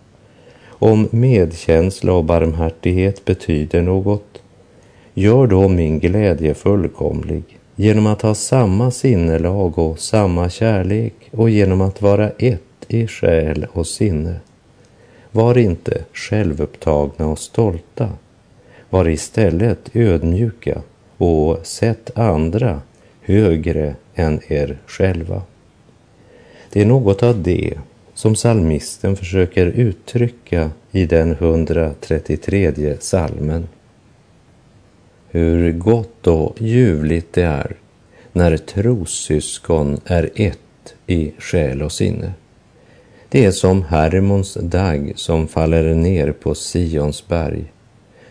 om 0.66 1.08
medkänsla 1.10 2.12
och 2.12 2.24
barmhärtighet 2.24 3.24
betyder 3.24 3.82
något, 3.82 4.42
gör 5.14 5.46
då 5.46 5.68
min 5.68 5.98
glädje 6.00 6.54
fullkomlig 6.54 7.42
genom 7.76 8.06
att 8.06 8.22
ha 8.22 8.34
samma 8.34 8.90
sinnelag 8.90 9.78
och 9.78 9.98
samma 9.98 10.50
kärlek 10.50 11.14
och 11.30 11.50
genom 11.50 11.80
att 11.80 12.02
vara 12.02 12.30
ett 12.30 12.62
i 12.88 13.06
själ 13.06 13.66
och 13.72 13.86
sinne. 13.86 14.34
Var 15.30 15.58
inte 15.58 16.04
självupptagna 16.12 17.28
och 17.28 17.38
stolta. 17.38 18.08
Var 18.90 19.08
istället 19.08 19.96
ödmjuka 19.96 20.82
och 21.16 21.66
sätt 21.66 22.10
andra 22.14 22.80
högre 23.20 23.94
än 24.14 24.40
er 24.48 24.78
själva. 24.86 25.42
Det 26.72 26.80
är 26.80 26.86
något 26.86 27.22
av 27.22 27.42
det 27.42 27.74
som 28.14 28.36
salmisten 28.36 29.16
försöker 29.16 29.66
uttrycka 29.66 30.70
i 30.90 31.06
den 31.06 31.32
133 31.32 32.96
salmen. 33.00 33.68
Hur 35.36 35.72
gott 35.72 36.26
och 36.26 36.62
ljuvligt 36.62 37.32
det 37.32 37.42
är 37.42 37.76
när 38.32 38.56
trossyskon 38.56 40.00
är 40.04 40.30
ett 40.34 40.94
i 41.06 41.32
själ 41.38 41.82
och 41.82 41.92
sinne. 41.92 42.32
Det 43.28 43.44
är 43.44 43.50
som 43.50 43.82
Hermons 43.82 44.58
dagg 44.60 45.12
som 45.16 45.48
faller 45.48 45.94
ner 45.94 46.32
på 46.32 46.54
Sions 46.54 47.28
berg 47.28 47.64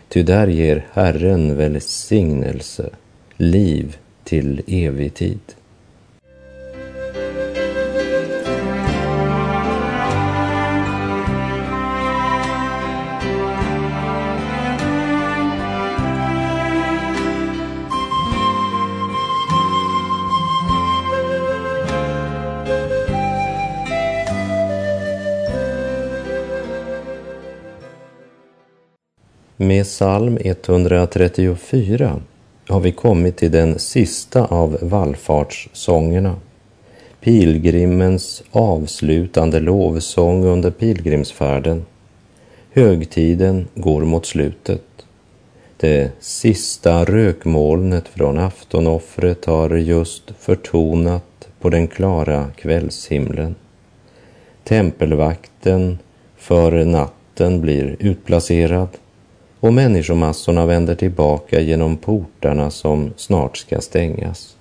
Ty 0.08 0.22
där 0.22 0.46
ger 0.46 0.86
Herren 0.92 1.56
välsignelse, 1.56 2.90
liv 3.36 3.96
till 4.24 4.62
evig 4.66 5.14
tid. 5.14 5.40
Med 29.66 29.84
psalm 29.84 30.38
134 30.40 32.20
har 32.68 32.80
vi 32.80 32.92
kommit 32.92 33.36
till 33.36 33.50
den 33.50 33.78
sista 33.78 34.44
av 34.44 34.78
vallfartssångerna. 34.82 36.36
Pilgrimens 37.20 38.42
avslutande 38.50 39.60
lovsång 39.60 40.44
under 40.44 40.70
pilgrimsfärden. 40.70 41.86
Högtiden 42.72 43.68
går 43.74 44.04
mot 44.04 44.26
slutet. 44.26 44.82
Det 45.76 46.10
sista 46.20 47.04
rökmolnet 47.04 48.08
från 48.08 48.38
aftonoffret 48.38 49.44
har 49.44 49.70
just 49.70 50.32
förtonat 50.38 51.48
på 51.60 51.70
den 51.70 51.88
klara 51.88 52.46
kvällshimlen. 52.56 53.54
Tempelvakten 54.64 55.98
för 56.36 56.84
natten 56.84 57.60
blir 57.60 57.96
utplacerad 57.98 58.88
och 59.66 59.74
människomassorna 59.74 60.66
vänder 60.66 60.94
tillbaka 60.94 61.60
genom 61.60 61.96
portarna 61.96 62.70
som 62.70 63.12
snart 63.16 63.56
ska 63.56 63.80
stängas. 63.80 64.56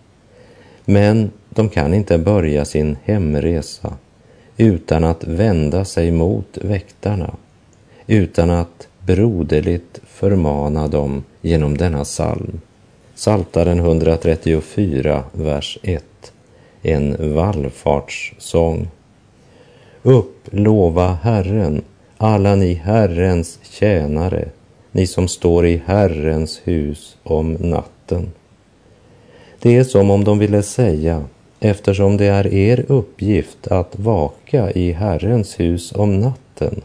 Men 0.85 1.31
de 1.49 1.69
kan 1.69 1.93
inte 1.93 2.17
börja 2.17 2.65
sin 2.65 2.97
hemresa 3.03 3.93
utan 4.57 5.03
att 5.03 5.23
vända 5.23 5.85
sig 5.85 6.11
mot 6.11 6.57
väktarna, 6.61 7.35
utan 8.07 8.49
att 8.49 8.87
broderligt 8.99 9.99
förmana 10.07 10.87
dem 10.87 11.23
genom 11.41 11.77
denna 11.77 12.03
psalm. 12.03 12.61
Saltaren 13.15 13.79
134, 13.79 15.23
vers 15.31 15.77
1. 15.83 16.03
En 16.81 17.33
vallfartssång. 17.33 18.87
Upp, 20.03 20.47
lova 20.51 21.17
Herren, 21.23 21.81
alla 22.17 22.55
ni 22.55 22.73
Herrens 22.73 23.59
tjänare, 23.63 24.49
ni 24.95 25.07
som 25.07 25.27
står 25.27 25.65
i 25.65 25.81
Herrens 25.85 26.61
hus 26.63 27.17
om 27.23 27.53
natten. 27.53 28.31
Det 29.59 29.75
är 29.77 29.83
som 29.83 30.11
om 30.11 30.23
de 30.23 30.39
ville 30.39 30.63
säga, 30.63 31.23
eftersom 31.59 32.17
det 32.17 32.25
är 32.25 32.53
er 32.53 32.85
uppgift 32.87 33.67
att 33.67 33.99
vaka 33.99 34.71
i 34.71 34.91
Herrens 34.91 35.59
hus 35.59 35.91
om 35.95 36.19
natten, 36.19 36.81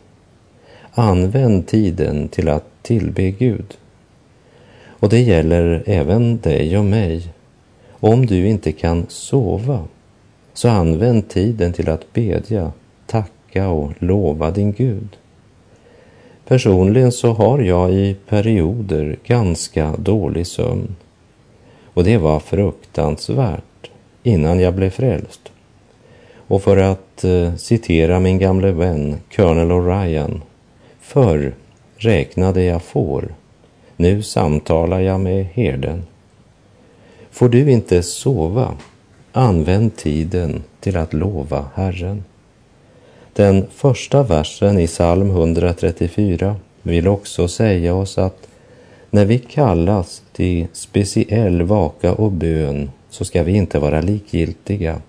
använd 0.93 1.67
tiden 1.67 2.29
till 2.29 2.49
att 2.49 2.65
tillbe 2.83 3.31
Gud. 3.31 3.77
Och 4.87 5.09
det 5.09 5.21
gäller 5.21 5.83
även 5.87 6.41
dig 6.41 6.79
och 6.79 6.85
mig. 6.85 7.23
Om 7.91 8.27
du 8.27 8.47
inte 8.49 8.73
kan 8.73 9.07
sova, 9.09 9.85
så 10.55 10.69
använd 10.69 11.29
tiden 11.29 11.73
till 11.73 11.89
att 11.89 12.13
bedja, 12.13 12.73
tacka 13.07 13.69
och 13.69 13.93
lova 13.99 14.51
din 14.51 14.73
Gud. 14.73 15.20
Personligen 16.51 17.13
så 17.13 17.33
har 17.33 17.59
jag 17.59 17.93
i 17.93 18.17
perioder 18.29 19.17
ganska 19.27 19.95
dålig 19.99 20.47
sömn. 20.47 20.97
Och 21.95 22.05
det 22.05 22.19
var 22.19 22.41
fruktansvärt 22.41 23.91
innan 24.23 24.61
jag 24.61 24.75
blev 24.75 24.91
frälst. 24.91 25.53
Och 26.37 26.63
för 26.63 26.77
att 26.77 27.25
eh, 27.25 27.55
citera 27.55 28.21
min 28.21 28.39
gamle 28.39 28.73
vän 28.73 29.17
Colonel 29.37 29.71
O'Ryan. 29.71 30.41
Förr 31.01 31.55
räknade 31.97 32.63
jag 32.63 32.83
får, 32.83 33.35
nu 33.97 34.23
samtalar 34.23 35.01
jag 35.01 35.21
med 35.21 35.47
herden. 35.47 36.03
Får 37.31 37.49
du 37.49 37.71
inte 37.71 38.03
sova, 38.03 38.75
använd 39.33 39.97
tiden 39.97 40.63
till 40.81 40.97
att 40.97 41.13
lova 41.13 41.65
Herren. 41.75 42.25
Den 43.33 43.67
första 43.71 44.23
versen 44.23 44.79
i 44.79 44.87
psalm 44.87 45.31
134 45.31 46.57
vill 46.83 47.09
också 47.09 47.49
säga 47.49 47.95
oss 47.95 48.19
att 48.19 48.49
när 49.11 49.25
vi 49.25 49.39
kallas 49.39 50.23
till 50.33 50.67
speciell 50.73 51.63
vaka 51.63 52.13
och 52.13 52.33
bön 52.33 52.91
så 53.11 53.25
ska 53.25 53.43
vi 53.43 53.53
inte 53.53 53.79
vara 53.79 54.01
likgiltiga 54.01 55.01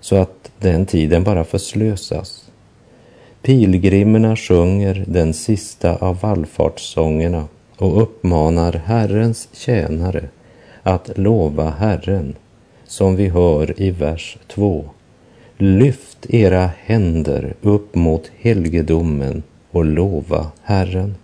så 0.00 0.16
att 0.16 0.50
den 0.58 0.86
tiden 0.86 1.24
bara 1.24 1.44
förslösas. 1.44 2.50
Pilgrimerna 3.42 4.36
sjunger 4.36 5.04
den 5.08 5.34
sista 5.34 5.96
av 5.96 6.20
vallfartssångerna 6.20 7.44
och 7.76 8.02
uppmanar 8.02 8.72
Herrens 8.72 9.48
tjänare 9.52 10.28
att 10.82 11.18
lova 11.18 11.70
Herren, 11.70 12.34
som 12.84 13.16
vi 13.16 13.28
hör 13.28 13.82
i 13.82 13.90
vers 13.90 14.38
2. 14.48 14.84
Lyft 15.58 16.15
era 16.28 16.70
händer 16.84 17.54
upp 17.62 17.94
mot 17.94 18.30
helgedomen 18.38 19.42
och 19.70 19.84
lova 19.84 20.46
Herren. 20.62 21.14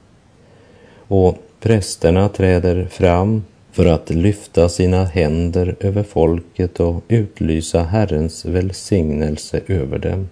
Och 1.09 1.39
prästerna 1.61 2.29
träder 2.29 2.85
fram 2.85 3.43
för 3.73 3.87
att 3.87 4.11
lyfta 4.11 4.69
sina 4.69 5.05
händer 5.05 5.77
över 5.81 6.03
folket 6.03 6.81
och 6.81 7.03
utlysa 7.09 7.83
Herrens 7.83 8.45
välsignelse 8.45 9.61
över 9.67 9.99
dem. 9.99 10.29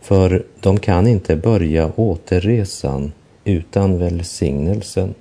För 0.00 0.44
de 0.60 0.78
kan 0.80 1.06
inte 1.06 1.36
börja 1.36 1.92
återresan 1.96 3.12
utan 3.44 3.98
välsignelsen. 3.98 5.14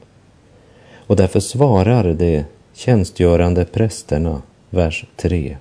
Och 0.95 1.15
därför 1.15 1.39
svarar 1.39 2.13
de 2.13 2.43
tjänstgörande 2.73 3.65
prästerna, 3.65 4.41
vers 4.69 5.05
3. 5.15 5.57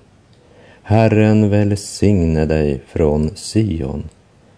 Herren 0.89 1.49
välsigne 1.49 2.45
dig 2.45 2.81
från 2.87 3.29
Sion, 3.35 4.09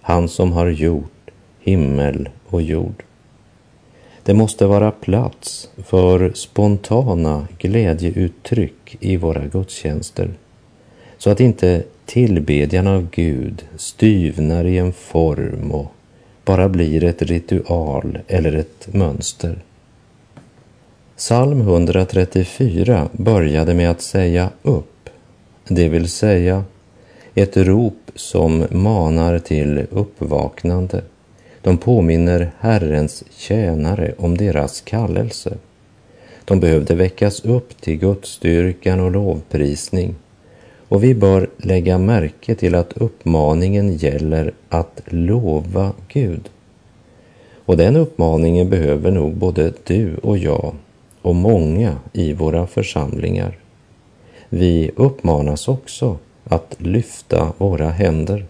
han 0.01 0.29
som 0.29 0.51
har 0.51 0.67
gjort 0.67 1.31
himmel 1.59 2.29
och 2.45 2.61
jord. 2.61 3.03
Det 4.23 4.33
måste 4.33 4.65
vara 4.65 4.91
plats 4.91 5.69
för 5.77 6.31
spontana 6.33 7.47
glädjeuttryck 7.59 8.97
i 8.99 9.17
våra 9.17 9.45
gudstjänster, 9.45 10.29
så 11.17 11.29
att 11.29 11.39
inte 11.39 11.83
tillbedjan 12.05 12.87
av 12.87 13.07
Gud 13.11 13.65
styvnar 13.75 14.65
i 14.65 14.77
en 14.77 14.93
form 14.93 15.71
och 15.71 15.91
bara 16.45 16.69
blir 16.69 17.03
ett 17.03 17.21
ritual 17.21 18.19
eller 18.27 18.53
ett 18.53 18.93
mönster. 18.93 19.59
Psalm 21.17 21.61
134 21.61 23.09
började 23.11 23.73
med 23.73 23.91
att 23.91 24.01
säga 24.01 24.49
upp, 24.61 24.98
det 25.69 25.89
vill 25.89 26.09
säga 26.09 26.63
ett 27.35 27.57
rop 27.57 28.11
som 28.15 28.65
manar 28.71 29.39
till 29.39 29.85
uppvaknande. 29.91 31.01
De 31.61 31.77
påminner 31.77 32.51
Herrens 32.59 33.23
tjänare 33.29 34.13
om 34.17 34.37
deras 34.37 34.81
kallelse. 34.81 35.57
De 36.45 36.59
behövde 36.59 36.95
väckas 36.95 37.45
upp 37.45 37.81
till 37.81 37.97
gudstyrkan 37.97 38.99
och 38.99 39.11
lovprisning 39.11 40.15
och 40.89 41.03
vi 41.03 41.15
bör 41.15 41.49
lägga 41.57 41.97
märke 41.97 42.55
till 42.55 42.75
att 42.75 42.93
uppmaningen 42.93 43.93
gäller 43.93 44.53
att 44.69 45.01
lova 45.05 45.93
Gud. 46.07 46.49
Och 47.65 47.77
den 47.77 47.95
uppmaningen 47.95 48.69
behöver 48.69 49.11
nog 49.11 49.35
både 49.35 49.73
du 49.83 50.15
och 50.15 50.37
jag 50.37 50.75
och 51.21 51.35
många 51.35 51.95
i 52.13 52.33
våra 52.33 52.67
församlingar. 52.67 53.57
Vi 54.49 54.91
uppmanas 54.95 55.67
också 55.67 56.17
att 56.43 56.75
lyfta 56.77 57.53
våra 57.57 57.89
händer. 57.89 58.45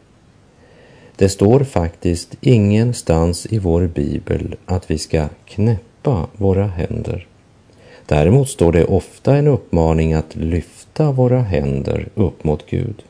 Det 1.16 1.30
står 1.30 1.60
faktiskt 1.60 2.36
ingenstans 2.42 3.46
i 3.46 3.60
vår 3.60 3.88
bibel 3.88 4.56
att 4.66 4.92
vi 4.92 4.98
ska 4.98 5.28
knäppa 5.46 6.28
våra 6.38 6.68
händer. 6.68 7.28
Däremot 8.06 8.50
står 8.50 8.72
det 8.72 8.86
ofta 8.86 9.36
en 9.36 9.48
uppmaning 9.48 10.14
att 10.14 10.36
lyfta 10.36 11.12
våra 11.12 11.42
händer 11.42 12.10
upp 12.16 12.44
mot 12.44 12.66
Gud. 12.70 13.04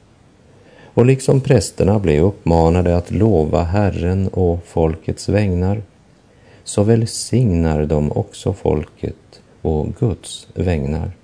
Och 0.93 1.05
liksom 1.05 1.41
prästerna 1.41 1.99
blev 1.99 2.23
uppmanade 2.23 2.97
att 2.97 3.11
lova 3.11 3.63
Herren 3.63 4.27
och 4.27 4.59
folkets 4.65 5.29
vägnar, 5.29 5.81
så 6.63 6.83
välsignar 6.83 7.85
de 7.85 8.11
också 8.11 8.53
folket 8.53 9.41
och 9.61 9.87
Guds 9.99 10.47
vägnar. 10.53 11.18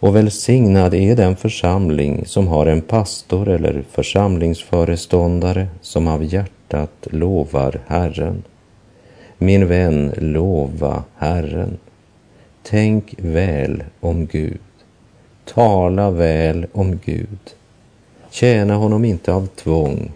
Och 0.00 0.16
välsignad 0.16 0.94
är 0.94 1.16
den 1.16 1.36
församling 1.36 2.26
som 2.26 2.48
har 2.48 2.66
en 2.66 2.80
pastor 2.80 3.48
eller 3.48 3.84
församlingsföreståndare 3.90 5.66
som 5.80 6.08
av 6.08 6.24
hjärtat 6.24 7.06
lovar 7.10 7.80
Herren. 7.86 8.42
Min 9.38 9.68
vän, 9.68 10.12
lova 10.18 11.04
Herren. 11.16 11.78
Tänk 12.62 13.14
väl 13.18 13.84
om 14.00 14.26
Gud. 14.26 14.60
Tala 15.44 16.10
väl 16.10 16.66
om 16.72 16.98
Gud. 17.04 17.38
Tjäna 18.30 18.74
honom 18.74 19.04
inte 19.04 19.32
av 19.32 19.46
tvång, 19.46 20.12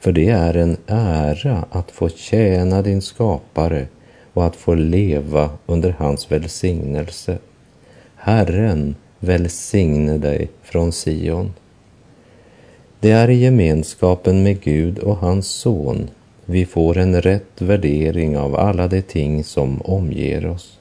för 0.00 0.12
det 0.12 0.28
är 0.28 0.56
en 0.56 0.76
ära 0.86 1.64
att 1.70 1.90
få 1.90 2.08
tjäna 2.08 2.82
din 2.82 3.02
skapare 3.02 3.86
och 4.32 4.44
att 4.44 4.56
få 4.56 4.74
leva 4.74 5.50
under 5.66 5.94
hans 5.98 6.32
välsignelse. 6.32 7.38
Herren 8.16 8.94
välsigne 9.24 10.18
dig 10.18 10.48
från 10.62 10.92
Sion. 10.92 11.52
Det 13.00 13.10
är 13.10 13.30
i 13.30 13.34
gemenskapen 13.34 14.42
med 14.42 14.60
Gud 14.60 14.98
och 14.98 15.16
hans 15.16 15.46
son 15.46 16.10
vi 16.44 16.66
får 16.66 16.98
en 16.98 17.22
rätt 17.22 17.62
värdering 17.62 18.38
av 18.38 18.56
alla 18.56 18.88
de 18.88 19.02
ting 19.02 19.44
som 19.44 19.82
omger 19.82 20.46
oss. 20.46 20.78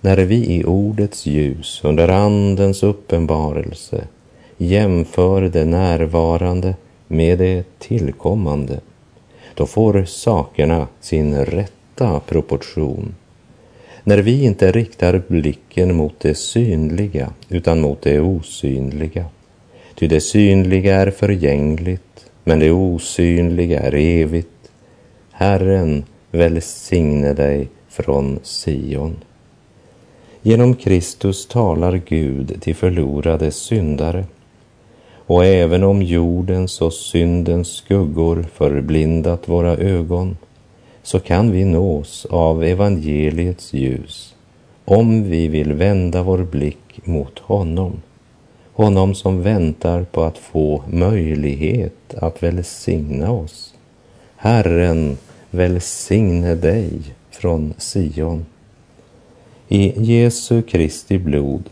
När 0.00 0.16
vi 0.16 0.54
i 0.54 0.64
ordets 0.64 1.26
ljus 1.26 1.80
under 1.84 2.08
Andens 2.08 2.82
uppenbarelse 2.82 4.04
jämför 4.56 5.42
det 5.42 5.64
närvarande 5.64 6.74
med 7.06 7.38
det 7.38 7.64
tillkommande, 7.78 8.80
då 9.54 9.66
får 9.66 10.04
sakerna 10.04 10.86
sin 11.00 11.44
rätta 11.44 12.20
proportion. 12.20 13.14
När 14.10 14.18
vi 14.18 14.44
inte 14.44 14.72
riktar 14.72 15.22
blicken 15.28 15.96
mot 15.96 16.20
det 16.20 16.34
synliga 16.34 17.32
utan 17.48 17.80
mot 17.80 18.02
det 18.02 18.20
osynliga, 18.20 19.24
ty 19.94 20.06
det 20.06 20.20
synliga 20.20 20.96
är 20.96 21.10
förgängligt, 21.10 22.30
men 22.44 22.58
det 22.58 22.70
osynliga 22.70 23.80
är 23.80 23.94
evigt. 23.94 24.70
Herren 25.30 26.04
välsigne 26.30 27.32
dig 27.32 27.68
från 27.88 28.38
Sion. 28.42 29.16
Genom 30.42 30.74
Kristus 30.74 31.46
talar 31.46 32.00
Gud 32.08 32.60
till 32.60 32.74
förlorade 32.74 33.50
syndare 33.50 34.24
och 35.26 35.44
även 35.44 35.84
om 35.84 36.02
jordens 36.02 36.80
och 36.80 36.92
syndens 36.92 37.68
skuggor 37.68 38.46
förblindat 38.54 39.48
våra 39.48 39.76
ögon 39.76 40.36
så 41.02 41.20
kan 41.20 41.50
vi 41.50 41.64
nås 41.64 42.26
av 42.30 42.64
evangeliets 42.64 43.72
ljus 43.72 44.34
om 44.84 45.30
vi 45.30 45.48
vill 45.48 45.72
vända 45.72 46.22
vår 46.22 46.38
blick 46.38 47.06
mot 47.06 47.38
honom. 47.38 47.92
Honom 48.72 49.14
som 49.14 49.42
väntar 49.42 50.04
på 50.04 50.22
att 50.22 50.38
få 50.38 50.82
möjlighet 50.88 52.14
att 52.14 52.42
välsigna 52.42 53.30
oss. 53.32 53.74
Herren 54.36 55.18
välsigne 55.50 56.54
dig 56.54 56.90
från 57.30 57.74
Sion. 57.78 58.46
I 59.68 60.02
Jesu 60.04 60.62
Kristi 60.62 61.18
blod 61.18 61.70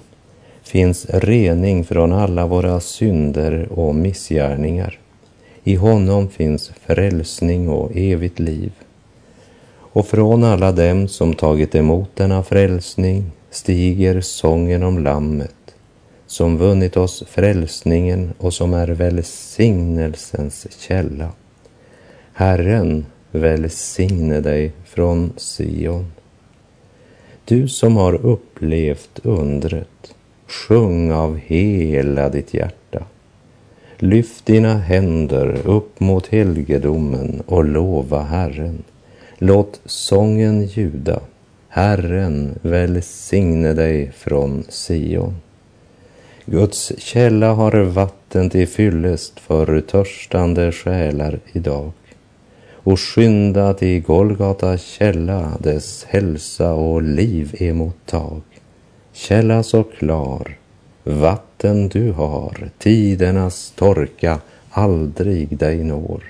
finns 0.63 1.07
rening 1.09 1.85
från 1.85 2.13
alla 2.13 2.47
våra 2.47 2.81
synder 2.81 3.69
och 3.73 3.95
missgärningar. 3.95 4.99
I 5.65 5.75
honom 5.75 6.29
finns 6.29 6.73
frälsning 6.87 7.69
och 7.69 7.97
evigt 7.97 8.39
liv. 8.39 8.73
Och 9.99 10.07
från 10.07 10.45
alla 10.45 10.73
dem 10.73 11.09
som 11.09 11.35
tagit 11.35 11.75
emot 11.75 12.11
denna 12.15 12.43
frälsning 12.43 13.25
stiger 13.51 14.21
sången 14.21 14.83
om 14.83 14.99
Lammet 14.99 15.75
som 16.27 16.57
vunnit 16.57 16.97
oss 16.97 17.25
frälsningen 17.27 18.33
och 18.39 18.55
som 18.55 18.75
är 18.75 18.89
välsignelsens 18.89 20.67
källa. 20.79 21.29
Herren 22.33 23.07
välsigne 23.31 24.41
dig 24.41 24.73
från 24.85 25.33
Sion. 25.37 26.13
Du 27.45 27.69
som 27.69 27.97
har 27.97 28.15
upplevt 28.15 29.21
undret, 29.23 30.15
sjung 30.47 31.13
av 31.13 31.41
hela 31.47 32.29
ditt 32.29 32.55
hjärta. 32.55 33.05
Lyft 33.97 34.47
dina 34.47 34.75
händer 34.75 35.67
upp 35.67 36.01
mot 36.01 36.27
helgedomen 36.27 37.43
och 37.47 37.65
lova 37.65 38.23
Herren. 38.23 38.85
Låt 39.41 39.81
sången 39.85 40.67
ljuda. 40.67 41.21
Herren 41.69 42.59
välsigne 42.63 43.73
dig 43.73 44.13
från 44.13 44.65
Sion. 44.69 45.37
Guds 46.45 46.93
källa 46.99 47.53
har 47.53 47.73
vatten 47.83 48.51
till 48.51 48.69
fyllest 48.69 49.41
för 49.41 49.81
törstande 49.81 50.73
själar 50.73 51.39
idag 51.53 51.93
och 52.73 53.01
skynda 53.01 53.75
till 53.75 54.03
Golgata 54.03 54.79
källa, 54.79 55.53
dess 55.61 56.05
hälsa 56.05 56.73
och 56.73 57.03
liv 57.03 57.55
emottag. 57.59 58.43
Källa 59.13 59.63
så 59.63 59.83
klar, 59.83 60.57
vatten 61.05 61.89
du 61.89 62.13
har, 62.13 62.71
tidernas 62.79 63.73
torka 63.77 64.41
aldrig 64.71 65.59
dig 65.59 65.85
når. 65.85 66.23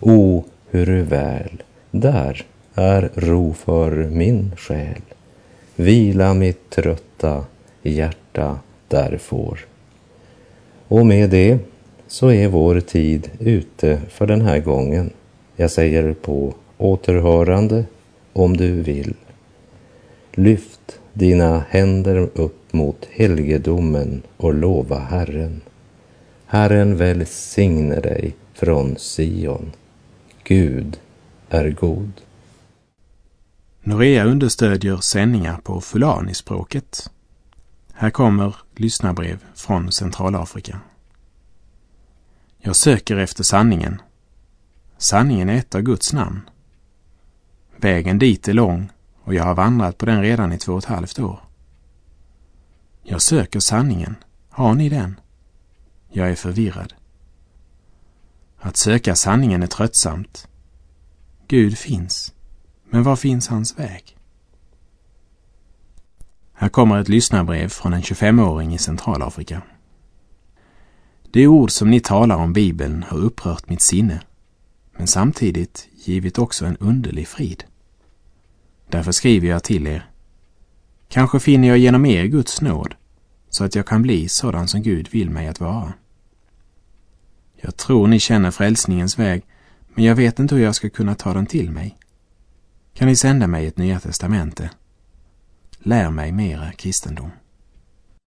O, 0.00 0.44
hur 0.70 1.02
väl, 1.02 1.62
där 1.94 2.44
är 2.74 3.10
ro 3.14 3.52
för 3.52 3.90
min 3.90 4.52
själ. 4.56 5.02
Vila 5.76 6.34
mitt 6.34 6.70
trötta 6.70 7.44
hjärta 7.82 8.58
där 8.88 9.18
får. 9.18 9.58
Och 10.88 11.06
med 11.06 11.30
det 11.30 11.58
så 12.06 12.30
är 12.32 12.48
vår 12.48 12.80
tid 12.80 13.30
ute 13.38 14.00
för 14.08 14.26
den 14.26 14.40
här 14.40 14.58
gången. 14.58 15.10
Jag 15.56 15.70
säger 15.70 16.14
på 16.14 16.54
återhörande 16.78 17.84
om 18.32 18.56
du 18.56 18.82
vill. 18.82 19.14
Lyft 20.32 20.98
dina 21.12 21.64
händer 21.68 22.16
upp 22.34 22.72
mot 22.72 23.08
helgedomen 23.10 24.22
och 24.36 24.54
lova 24.54 24.98
Herren. 24.98 25.60
Herren 26.46 26.96
välsigne 26.96 28.00
dig 28.00 28.34
från 28.54 28.96
Sion. 28.96 29.72
Gud 30.44 30.98
är 31.54 31.70
god. 31.70 32.20
Norea 33.82 34.24
understödjer 34.24 34.96
sändningar 34.96 35.56
på 35.56 35.80
fulani-språket. 35.80 37.10
Här 37.92 38.10
kommer 38.10 38.56
lyssnarbrev 38.76 39.44
från 39.54 39.92
Centralafrika. 39.92 40.80
Jag 42.58 42.76
söker 42.76 43.16
efter 43.16 43.44
sanningen 43.44 44.00
Sanningen 44.98 45.48
är 45.48 45.56
ett 45.56 45.74
av 45.74 45.80
Guds 45.80 46.12
namn. 46.12 46.40
Vägen 47.76 48.18
dit 48.18 48.48
är 48.48 48.52
lång 48.52 48.90
och 49.24 49.34
jag 49.34 49.44
har 49.44 49.54
vandrat 49.54 49.98
på 49.98 50.06
den 50.06 50.22
redan 50.22 50.52
i 50.52 50.58
två 50.58 50.72
och 50.72 50.78
ett 50.78 50.84
halvt 50.84 51.18
år. 51.18 51.40
Jag 53.02 53.22
söker 53.22 53.60
sanningen. 53.60 54.16
Har 54.48 54.74
ni 54.74 54.88
den? 54.88 55.20
Jag 56.10 56.30
är 56.30 56.34
förvirrad. 56.34 56.94
Att 58.58 58.76
söka 58.76 59.14
sanningen 59.14 59.62
är 59.62 59.66
tröttsamt. 59.66 60.48
Gud 61.48 61.78
finns, 61.78 62.32
men 62.90 63.02
var 63.02 63.16
finns 63.16 63.48
hans 63.48 63.78
väg? 63.78 64.16
Här 66.52 66.68
kommer 66.68 67.00
ett 67.00 67.08
lyssnarbrev 67.08 67.68
från 67.68 67.92
en 67.92 68.02
25-åring 68.02 68.74
i 68.74 68.78
Centralafrika. 68.78 69.62
De 71.30 71.46
ord 71.46 71.70
som 71.70 71.90
ni 71.90 72.00
talar 72.00 72.36
om 72.36 72.52
Bibeln 72.52 73.02
har 73.02 73.18
upprört 73.18 73.68
mitt 73.68 73.82
sinne 73.82 74.20
men 74.96 75.06
samtidigt 75.06 75.88
givit 76.04 76.38
också 76.38 76.66
en 76.66 76.76
underlig 76.76 77.28
frid. 77.28 77.64
Därför 78.88 79.12
skriver 79.12 79.48
jag 79.48 79.64
till 79.64 79.86
er. 79.86 80.10
Kanske 81.08 81.40
finner 81.40 81.68
jag 81.68 81.78
genom 81.78 82.06
er 82.06 82.24
Guds 82.24 82.60
nåd, 82.60 82.94
så 83.48 83.64
att 83.64 83.74
jag 83.74 83.86
kan 83.86 84.02
bli 84.02 84.28
sådan 84.28 84.68
som 84.68 84.82
Gud 84.82 85.08
vill 85.10 85.30
mig 85.30 85.48
att 85.48 85.60
vara. 85.60 85.92
Jag 87.56 87.76
tror 87.76 88.06
ni 88.06 88.20
känner 88.20 88.50
frälsningens 88.50 89.18
väg, 89.18 89.44
men 89.94 90.04
jag 90.04 90.14
vet 90.14 90.38
inte 90.38 90.54
hur 90.54 90.62
jag 90.62 90.74
ska 90.74 90.90
kunna 90.90 91.14
ta 91.14 91.34
den 91.34 91.46
till 91.46 91.70
mig. 91.70 91.96
Kan 92.94 93.08
ni 93.08 93.16
sända 93.16 93.46
mig 93.46 93.66
ett 93.66 93.78
Nya 93.78 94.00
Testamente? 94.00 94.70
Lär 95.78 96.10
mig 96.10 96.32
mera 96.32 96.72
kristendom. 96.72 97.30